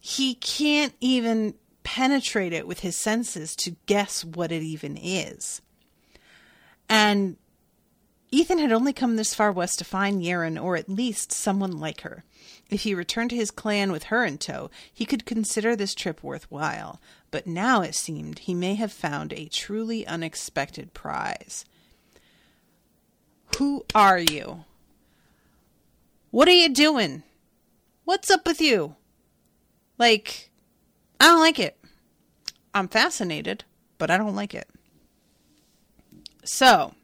[0.00, 5.60] He can't even penetrate it with his senses to guess what it even is.
[6.88, 7.36] And
[8.30, 12.00] Ethan had only come this far west to find Yerin, or at least someone like
[12.00, 12.24] her.
[12.68, 16.22] If he returned to his clan with her in tow, he could consider this trip
[16.22, 17.00] worthwhile.
[17.30, 21.64] But now it seemed he may have found a truly unexpected prize.
[23.58, 24.64] Who are you?
[26.30, 27.22] What are you doing?
[28.04, 28.96] What's up with you?
[29.96, 30.50] Like,
[31.20, 31.78] I don't like it.
[32.74, 33.62] I'm fascinated,
[33.98, 34.68] but I don't like it.
[36.44, 36.94] So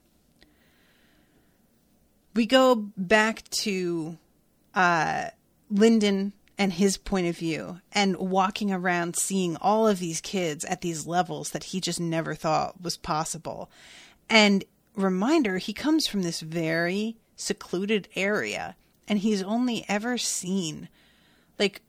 [2.34, 4.18] we go back to
[4.74, 5.26] uh,
[5.70, 10.82] Lindon and his point of view and walking around seeing all of these kids at
[10.82, 13.70] these levels that he just never thought was possible.
[14.28, 14.64] And
[14.94, 18.76] reminder, he comes from this very secluded area
[19.08, 20.88] and he's only ever seen
[21.58, 21.80] like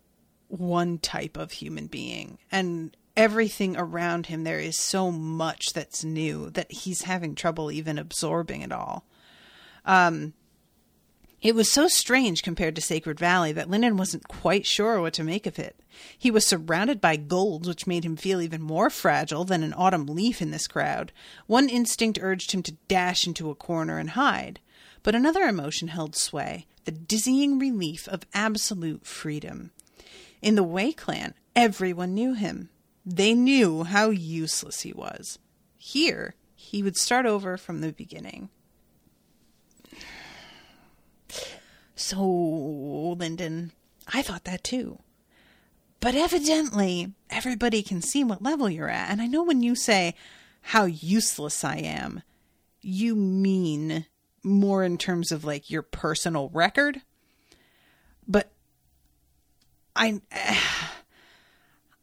[0.47, 2.38] one type of human being.
[2.52, 7.99] And everything around him there is so much that's new that he's having trouble even
[7.99, 9.05] absorbing it all.
[9.86, 10.34] Um,
[11.39, 15.24] it was so strange compared to Sacred Valley that Lindon wasn't quite sure what to
[15.24, 15.80] make of it.
[16.17, 20.07] He was surrounded by golds, which made him feel even more fragile than an autumn
[20.07, 21.11] leaf in this crowd.
[21.45, 24.59] One instinct urged him to dash into a corner and hide,
[25.03, 29.69] but another emotion held sway the dizzying relief of absolute freedom.
[30.41, 32.69] In the Wei clan, everyone knew him.
[33.06, 35.39] They knew how useless he was.
[35.78, 38.49] Here, he would start over from the beginning.
[41.95, 42.24] So,
[43.18, 43.72] Lindon,
[44.08, 44.99] I thought that too.
[45.99, 49.10] But evidently, everybody can see what level you're at.
[49.10, 50.16] And I know when you say
[50.62, 52.24] how useless I am,
[52.82, 54.06] you mean
[54.43, 57.02] more in terms of like your personal record.
[58.28, 58.52] But
[59.95, 60.22] I.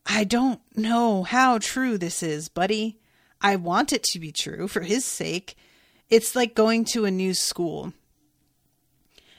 [0.08, 2.98] I don't know how true this is, buddy.
[3.42, 5.54] I want it to be true for his sake.
[6.08, 7.92] It's like going to a new school.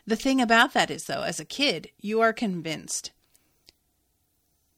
[0.06, 3.12] The thing about that is, though, as a kid, you are convinced.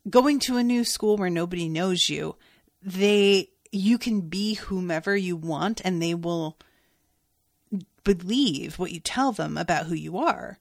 [0.09, 2.37] Going to a new school where nobody knows you,
[2.81, 6.57] they you can be whomever you want and they will
[8.03, 10.57] believe what you tell them about who you are.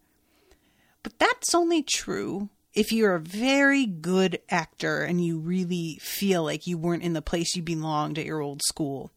[1.03, 6.67] But that's only true if you're a very good actor and you really feel like
[6.67, 9.11] you weren't in the place you belonged at your old school.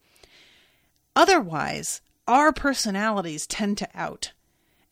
[1.14, 4.32] Otherwise, our personalities tend to out.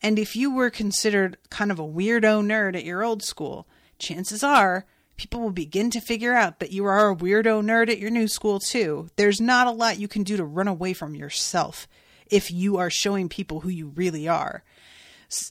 [0.01, 3.67] And if you were considered kind of a weirdo nerd at your old school,
[3.99, 4.85] chances are
[5.17, 8.27] people will begin to figure out that you are a weirdo nerd at your new
[8.27, 9.09] school too.
[9.15, 11.87] There's not a lot you can do to run away from yourself
[12.27, 14.63] if you are showing people who you really are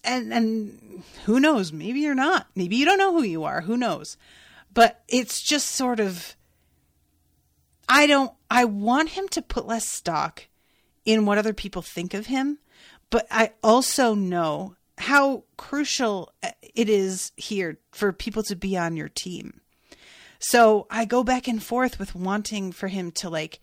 [0.04, 1.72] and and who knows?
[1.72, 2.46] Maybe you're not.
[2.54, 3.62] Maybe you don't know who you are.
[3.62, 4.16] Who knows?
[4.72, 6.34] But it's just sort of
[7.88, 10.46] i don't i want him to put less stock
[11.04, 12.58] in what other people think of him
[13.10, 18.96] but i also know how crucial uh, it is here for people to be on
[18.96, 19.60] your team.
[20.38, 23.60] So i go back and forth with wanting for him to like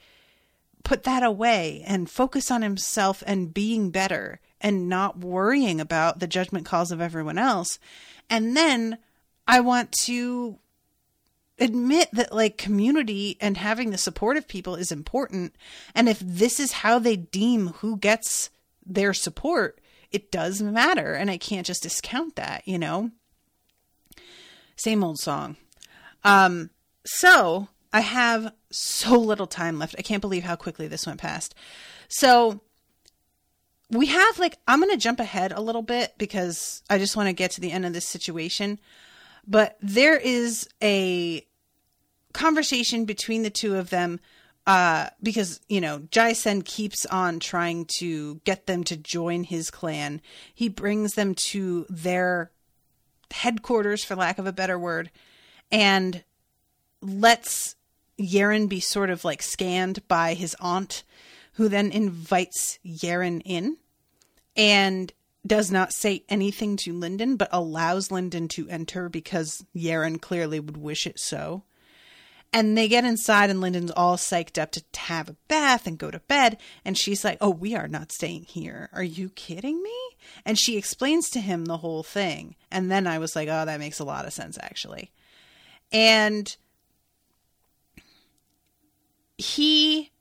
[0.84, 6.28] put that away and focus on himself and being better and not worrying about the
[6.28, 7.80] judgment calls of everyone else.
[8.30, 8.98] And then
[9.48, 10.60] I want to
[11.60, 15.56] admit that like community and having the support of people is important.
[15.94, 18.50] And if this is how they deem who gets
[18.86, 19.80] their support,
[20.12, 21.14] it does matter.
[21.14, 23.12] And I can't just discount that, you know?
[24.76, 25.58] Same old song.
[26.24, 26.70] Um,
[27.06, 29.96] so I have so little time left.
[29.98, 31.56] I can't believe how quickly this went past.
[32.08, 32.62] So
[33.90, 37.28] we have like I'm going to jump ahead a little bit because I just want
[37.28, 38.80] to get to the end of this situation.
[39.48, 41.46] But there is a
[42.34, 44.20] conversation between the two of them
[44.68, 49.72] uh, because you know Jai Sen keeps on trying to get them to join his
[49.72, 50.22] clan.
[50.54, 52.52] He brings them to their
[53.32, 55.10] headquarters, for lack of a better word,
[55.72, 56.24] and
[57.02, 57.76] lets
[58.20, 61.04] Yerin be sort of like scanned by his aunt,
[61.54, 63.78] who then invites Yerin in
[64.56, 65.12] and
[65.46, 70.78] does not say anything to Lindon, but allows Lindon to enter because Yerin clearly would
[70.78, 71.64] wish it so.
[72.52, 76.10] And they get inside, and Lindon's all psyched up to have a bath and go
[76.10, 76.58] to bed.
[76.84, 78.90] And she's like, Oh, we are not staying here.
[78.92, 79.96] Are you kidding me?
[80.46, 82.56] And she explains to him the whole thing.
[82.72, 85.12] And then I was like, Oh, that makes a lot of sense, actually.
[85.92, 86.56] And
[89.40, 90.12] he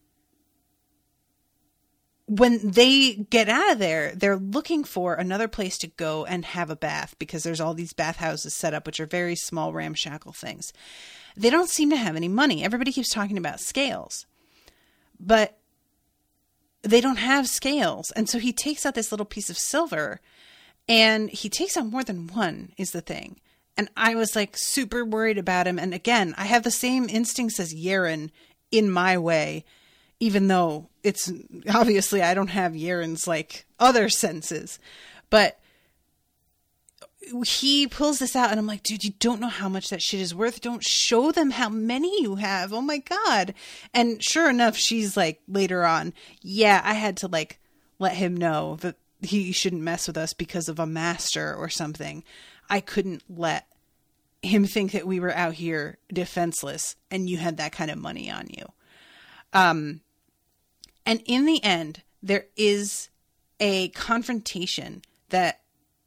[2.26, 6.68] when they get out of there, they're looking for another place to go and have
[6.68, 10.70] a bath because there's all these bathhouses set up, which are very small, ramshackle things.
[11.36, 12.62] They don't seem to have any money.
[12.62, 14.26] Everybody keeps talking about scales,
[15.18, 15.56] but
[16.82, 18.10] they don't have scales.
[18.10, 20.20] And so he takes out this little piece of silver
[20.86, 23.40] and he takes out more than one, is the thing.
[23.78, 25.78] And I was like super worried about him.
[25.78, 28.30] And again, I have the same instincts as Yerin
[28.70, 29.64] in my way
[30.20, 31.32] even though it's
[31.72, 34.78] obviously I don't have Yerin's like other senses,
[35.30, 35.58] but
[37.44, 40.20] he pulls this out and I'm like, dude, you don't know how much that shit
[40.20, 40.60] is worth.
[40.60, 42.72] Don't show them how many you have.
[42.72, 43.54] Oh my God.
[43.92, 47.60] And sure enough, she's like later on, yeah, I had to like
[47.98, 52.24] let him know that he shouldn't mess with us because of a master or something.
[52.70, 53.66] I couldn't let
[54.42, 58.30] him think that we were out here defenseless and you had that kind of money
[58.30, 58.64] on you.
[59.52, 60.00] Um,
[61.04, 63.08] and in the end, there is
[63.60, 65.60] a confrontation that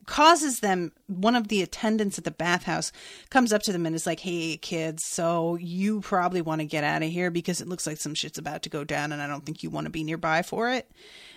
[0.06, 2.92] causes them one of the attendants at the bathhouse
[3.30, 6.84] comes up to them and is like hey kids so you probably want to get
[6.84, 9.28] out of here because it looks like some shit's about to go down and i
[9.28, 10.90] don't think you want to be nearby for it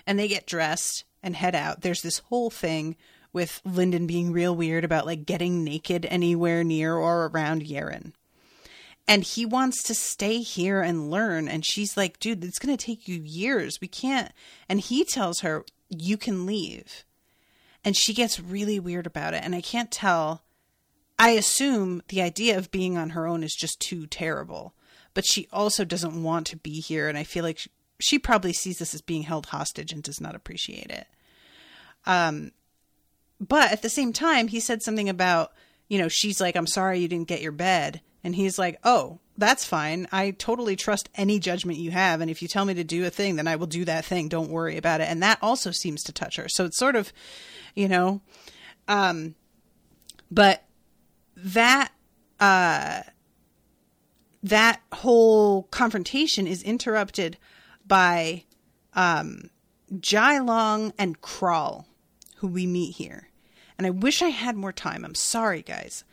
[0.07, 2.97] and they get dressed and head out there's this whole thing
[3.35, 8.13] with lindon being real weird about like getting naked anywhere near or around yerin
[9.07, 11.49] and he wants to stay here and learn.
[11.49, 13.79] And she's like dude it's going to take you years.
[13.81, 14.33] We can't
[14.69, 17.05] and he tells her you can leave.
[17.85, 19.45] And she gets really weird about it.
[19.45, 20.43] And i can't tell.
[21.19, 24.75] I assume the idea of being on her own is just too terrible.
[25.13, 27.09] But she also doesn't want to be here.
[27.09, 27.71] And i feel like she,
[28.01, 31.07] she probably sees this as being held hostage and does not appreciate it.
[32.07, 32.53] Um
[33.41, 35.53] but at the same time he said something about
[35.89, 39.21] you know she's like i'm sorry you didn't get your bed and he's like, Oh,
[39.37, 40.09] that's fine.
[40.11, 42.21] I totally trust any judgment you have.
[42.21, 44.29] And if you tell me to do a thing, then I will do that thing.
[44.29, 45.09] Don't worry about it.
[45.09, 46.49] And that also seems to touch her.
[46.49, 47.13] So it's sort of,
[47.75, 48.23] you know,
[48.89, 49.35] um,
[50.31, 50.65] but
[51.37, 51.93] that,
[52.41, 53.03] uh,
[54.43, 57.37] that whole confrontation is interrupted
[57.87, 58.45] by,
[58.95, 59.51] um,
[60.01, 61.85] Jai Long and Kral,
[62.45, 63.31] who we meet here.
[63.79, 65.03] And I wish I had more time.
[65.03, 66.05] I'm sorry, guys.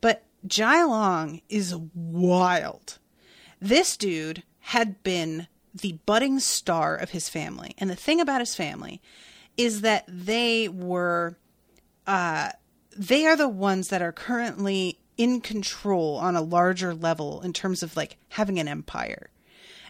[0.00, 2.98] But Jai Long is wild.
[3.60, 7.76] This dude had been the budding star of his family.
[7.78, 9.00] And the thing about his family
[9.56, 11.38] is that they were
[12.04, 12.50] uh
[12.96, 17.84] they are the ones that are currently in control on a larger level in terms
[17.84, 19.30] of like having an empire.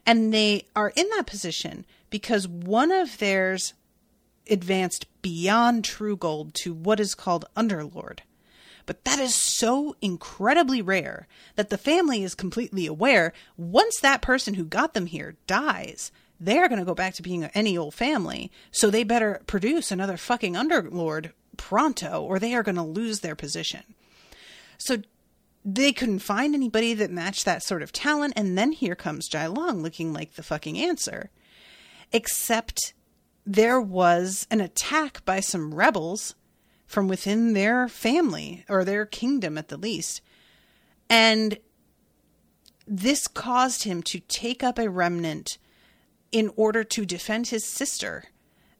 [0.04, 3.72] And they are in that position because one of theirs
[4.48, 8.20] advanced beyond true gold to what is called underlord.
[8.86, 11.26] But that is so incredibly rare
[11.56, 16.68] that the family is completely aware once that person who got them here dies, they're
[16.68, 18.52] going to go back to being any old family.
[18.70, 23.34] So they better produce another fucking underlord pronto or they are going to lose their
[23.34, 23.82] position.
[24.78, 24.98] So
[25.64, 28.34] they couldn't find anybody that matched that sort of talent.
[28.36, 31.30] And then here comes Jai Long looking like the fucking answer.
[32.12, 32.94] Except
[33.46, 36.34] there was an attack by some rebels
[36.86, 40.20] from within their family or their kingdom at the least.
[41.08, 41.58] And
[42.86, 45.58] this caused him to take up a remnant
[46.32, 48.24] in order to defend his sister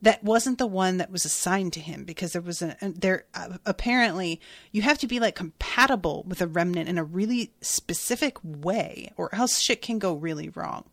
[0.03, 3.57] that wasn't the one that was assigned to him because there was a there uh,
[3.65, 4.41] apparently
[4.71, 9.35] you have to be like compatible with a remnant in a really specific way or
[9.35, 10.85] else shit can go really wrong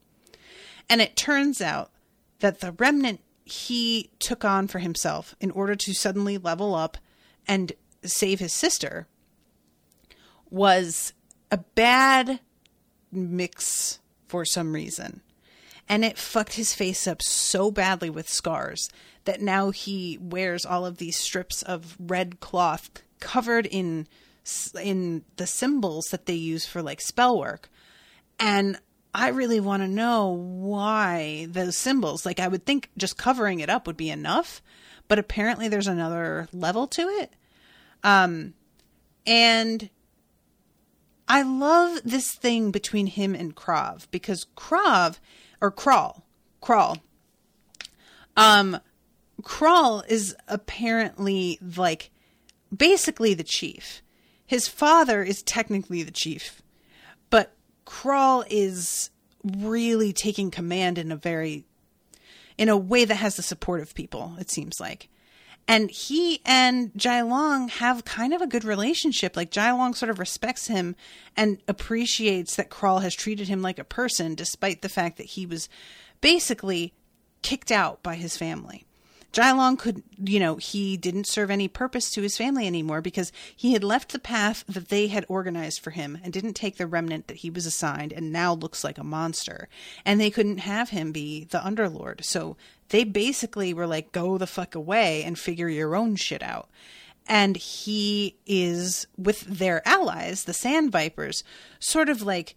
[0.89, 1.91] and it turns out
[2.39, 6.97] that the remnant he took on for himself in order to suddenly level up
[7.47, 7.73] and
[8.03, 9.07] save his sister
[10.49, 11.13] was
[11.51, 12.39] a bad
[13.11, 15.21] mix for some reason.
[15.89, 18.89] And it fucked his face up so badly with scars
[19.25, 22.89] that now he wears all of these strips of red cloth
[23.19, 24.07] covered in
[24.81, 27.69] in the symbols that they use for like spell work.
[28.39, 28.77] And
[29.13, 32.25] I really want to know why those symbols.
[32.25, 34.61] Like I would think just covering it up would be enough,
[35.07, 37.33] but apparently there's another level to it.
[38.03, 38.53] Um
[39.25, 39.89] and
[41.27, 45.19] I love this thing between him and Krav because Krav
[45.61, 46.23] or Kral,
[46.61, 46.99] Kral,
[48.35, 48.79] um,
[49.41, 52.11] Kral is apparently like
[52.75, 54.01] basically the chief.
[54.45, 56.61] His father is technically the chief,
[57.93, 59.11] Kral is
[59.43, 61.63] really taking command in a very
[62.57, 65.09] in a way that has the support of people, it seems like.
[65.67, 69.35] And he and Jai Long have kind of a good relationship.
[69.35, 70.95] Like Jai Long sort of respects him
[71.37, 75.45] and appreciates that Kral has treated him like a person, despite the fact that he
[75.45, 75.69] was
[76.19, 76.93] basically
[77.43, 78.85] kicked out by his family.
[79.33, 83.73] Jai could, you know, he didn't serve any purpose to his family anymore because he
[83.73, 87.27] had left the path that they had organized for him and didn't take the remnant
[87.27, 89.67] that he was assigned and now looks like a monster.
[90.05, 92.23] And they couldn't have him be the Underlord.
[92.23, 92.57] So
[92.89, 96.69] they basically were like, go the fuck away and figure your own shit out.
[97.25, 101.43] And he is, with their allies, the Sand Vipers,
[101.79, 102.55] sort of like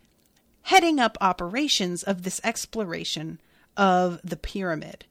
[0.63, 3.41] heading up operations of this exploration
[3.79, 5.07] of the pyramid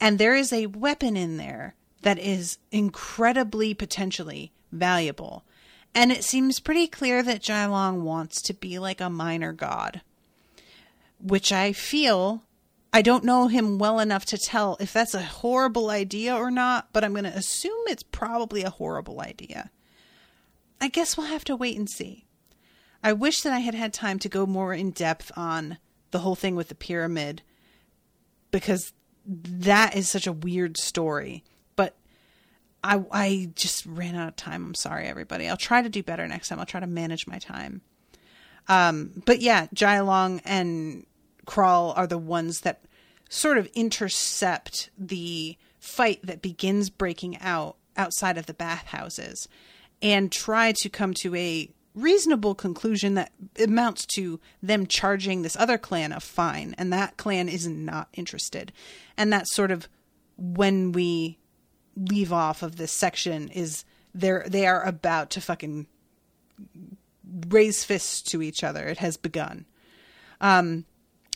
[0.00, 5.44] and there is a weapon in there that is incredibly potentially valuable.
[5.94, 10.02] And it seems pretty clear that Jai Long wants to be like a minor god.
[11.20, 12.42] Which I feel
[12.92, 16.88] I don't know him well enough to tell if that's a horrible idea or not,
[16.92, 19.70] but I'm going to assume it's probably a horrible idea.
[20.80, 22.26] I guess we'll have to wait and see.
[23.02, 25.78] I wish that I had had time to go more in depth on
[26.10, 27.42] the whole thing with the pyramid
[28.50, 28.92] because
[29.28, 31.44] that is such a weird story.
[31.76, 31.94] But
[32.82, 34.64] I I just ran out of time.
[34.64, 35.48] I'm sorry, everybody.
[35.48, 36.58] I'll try to do better next time.
[36.58, 37.82] I'll try to manage my time.
[38.68, 41.06] Um, but yeah, Jai Long and
[41.46, 42.84] Kral are the ones that
[43.30, 49.48] sort of intercept the fight that begins breaking out outside of the bathhouses
[50.00, 51.70] and try to come to a
[52.00, 57.48] reasonable conclusion that amounts to them charging this other clan a fine, and that clan
[57.48, 58.72] is not interested.
[59.16, 59.88] And that's sort of
[60.36, 61.38] when we
[61.96, 63.84] leave off of this section is
[64.14, 65.86] they're they are about to fucking
[67.48, 68.86] raise fists to each other.
[68.86, 69.66] It has begun.
[70.40, 70.84] Um,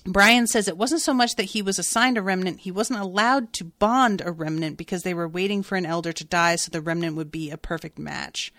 [0.04, 3.52] Brian says it wasn't so much that he was assigned a remnant, he wasn't allowed
[3.54, 6.80] to bond a remnant because they were waiting for an elder to die so the
[6.80, 8.52] remnant would be a perfect match.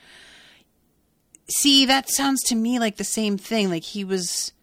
[1.48, 3.70] See, that sounds to me like the same thing.
[3.70, 4.54] Like he was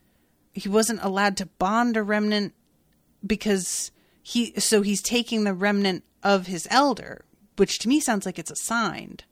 [0.53, 2.55] he wasn't allowed to bond a remnant
[3.25, 3.91] because
[4.23, 7.25] he so he's taking the remnant of his elder,
[7.57, 9.25] which to me sounds like it's assigned.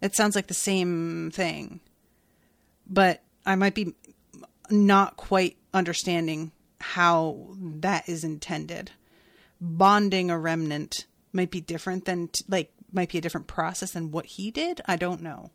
[0.00, 1.80] It sounds like the same thing.
[2.86, 3.94] But I might be
[4.70, 8.92] not quite understanding how that is intended.
[9.60, 14.26] Bonding a remnant might be different than like might be a different process than what
[14.26, 14.80] he did.
[14.86, 15.50] I don't know.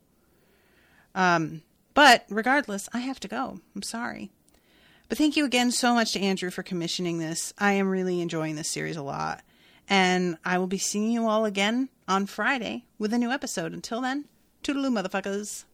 [1.15, 1.61] Um,
[1.93, 3.59] but regardless, I have to go.
[3.75, 4.31] I'm sorry.
[5.09, 7.53] But thank you again so much to Andrew for commissioning this.
[7.59, 9.43] I am really enjoying this series a lot.
[9.87, 13.73] And I will be seeing you all again on Friday with a new episode.
[13.73, 14.25] Until then,
[14.63, 15.65] toodaloo, motherfuckers.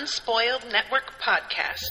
[0.00, 1.90] Unspoiled Network podcast.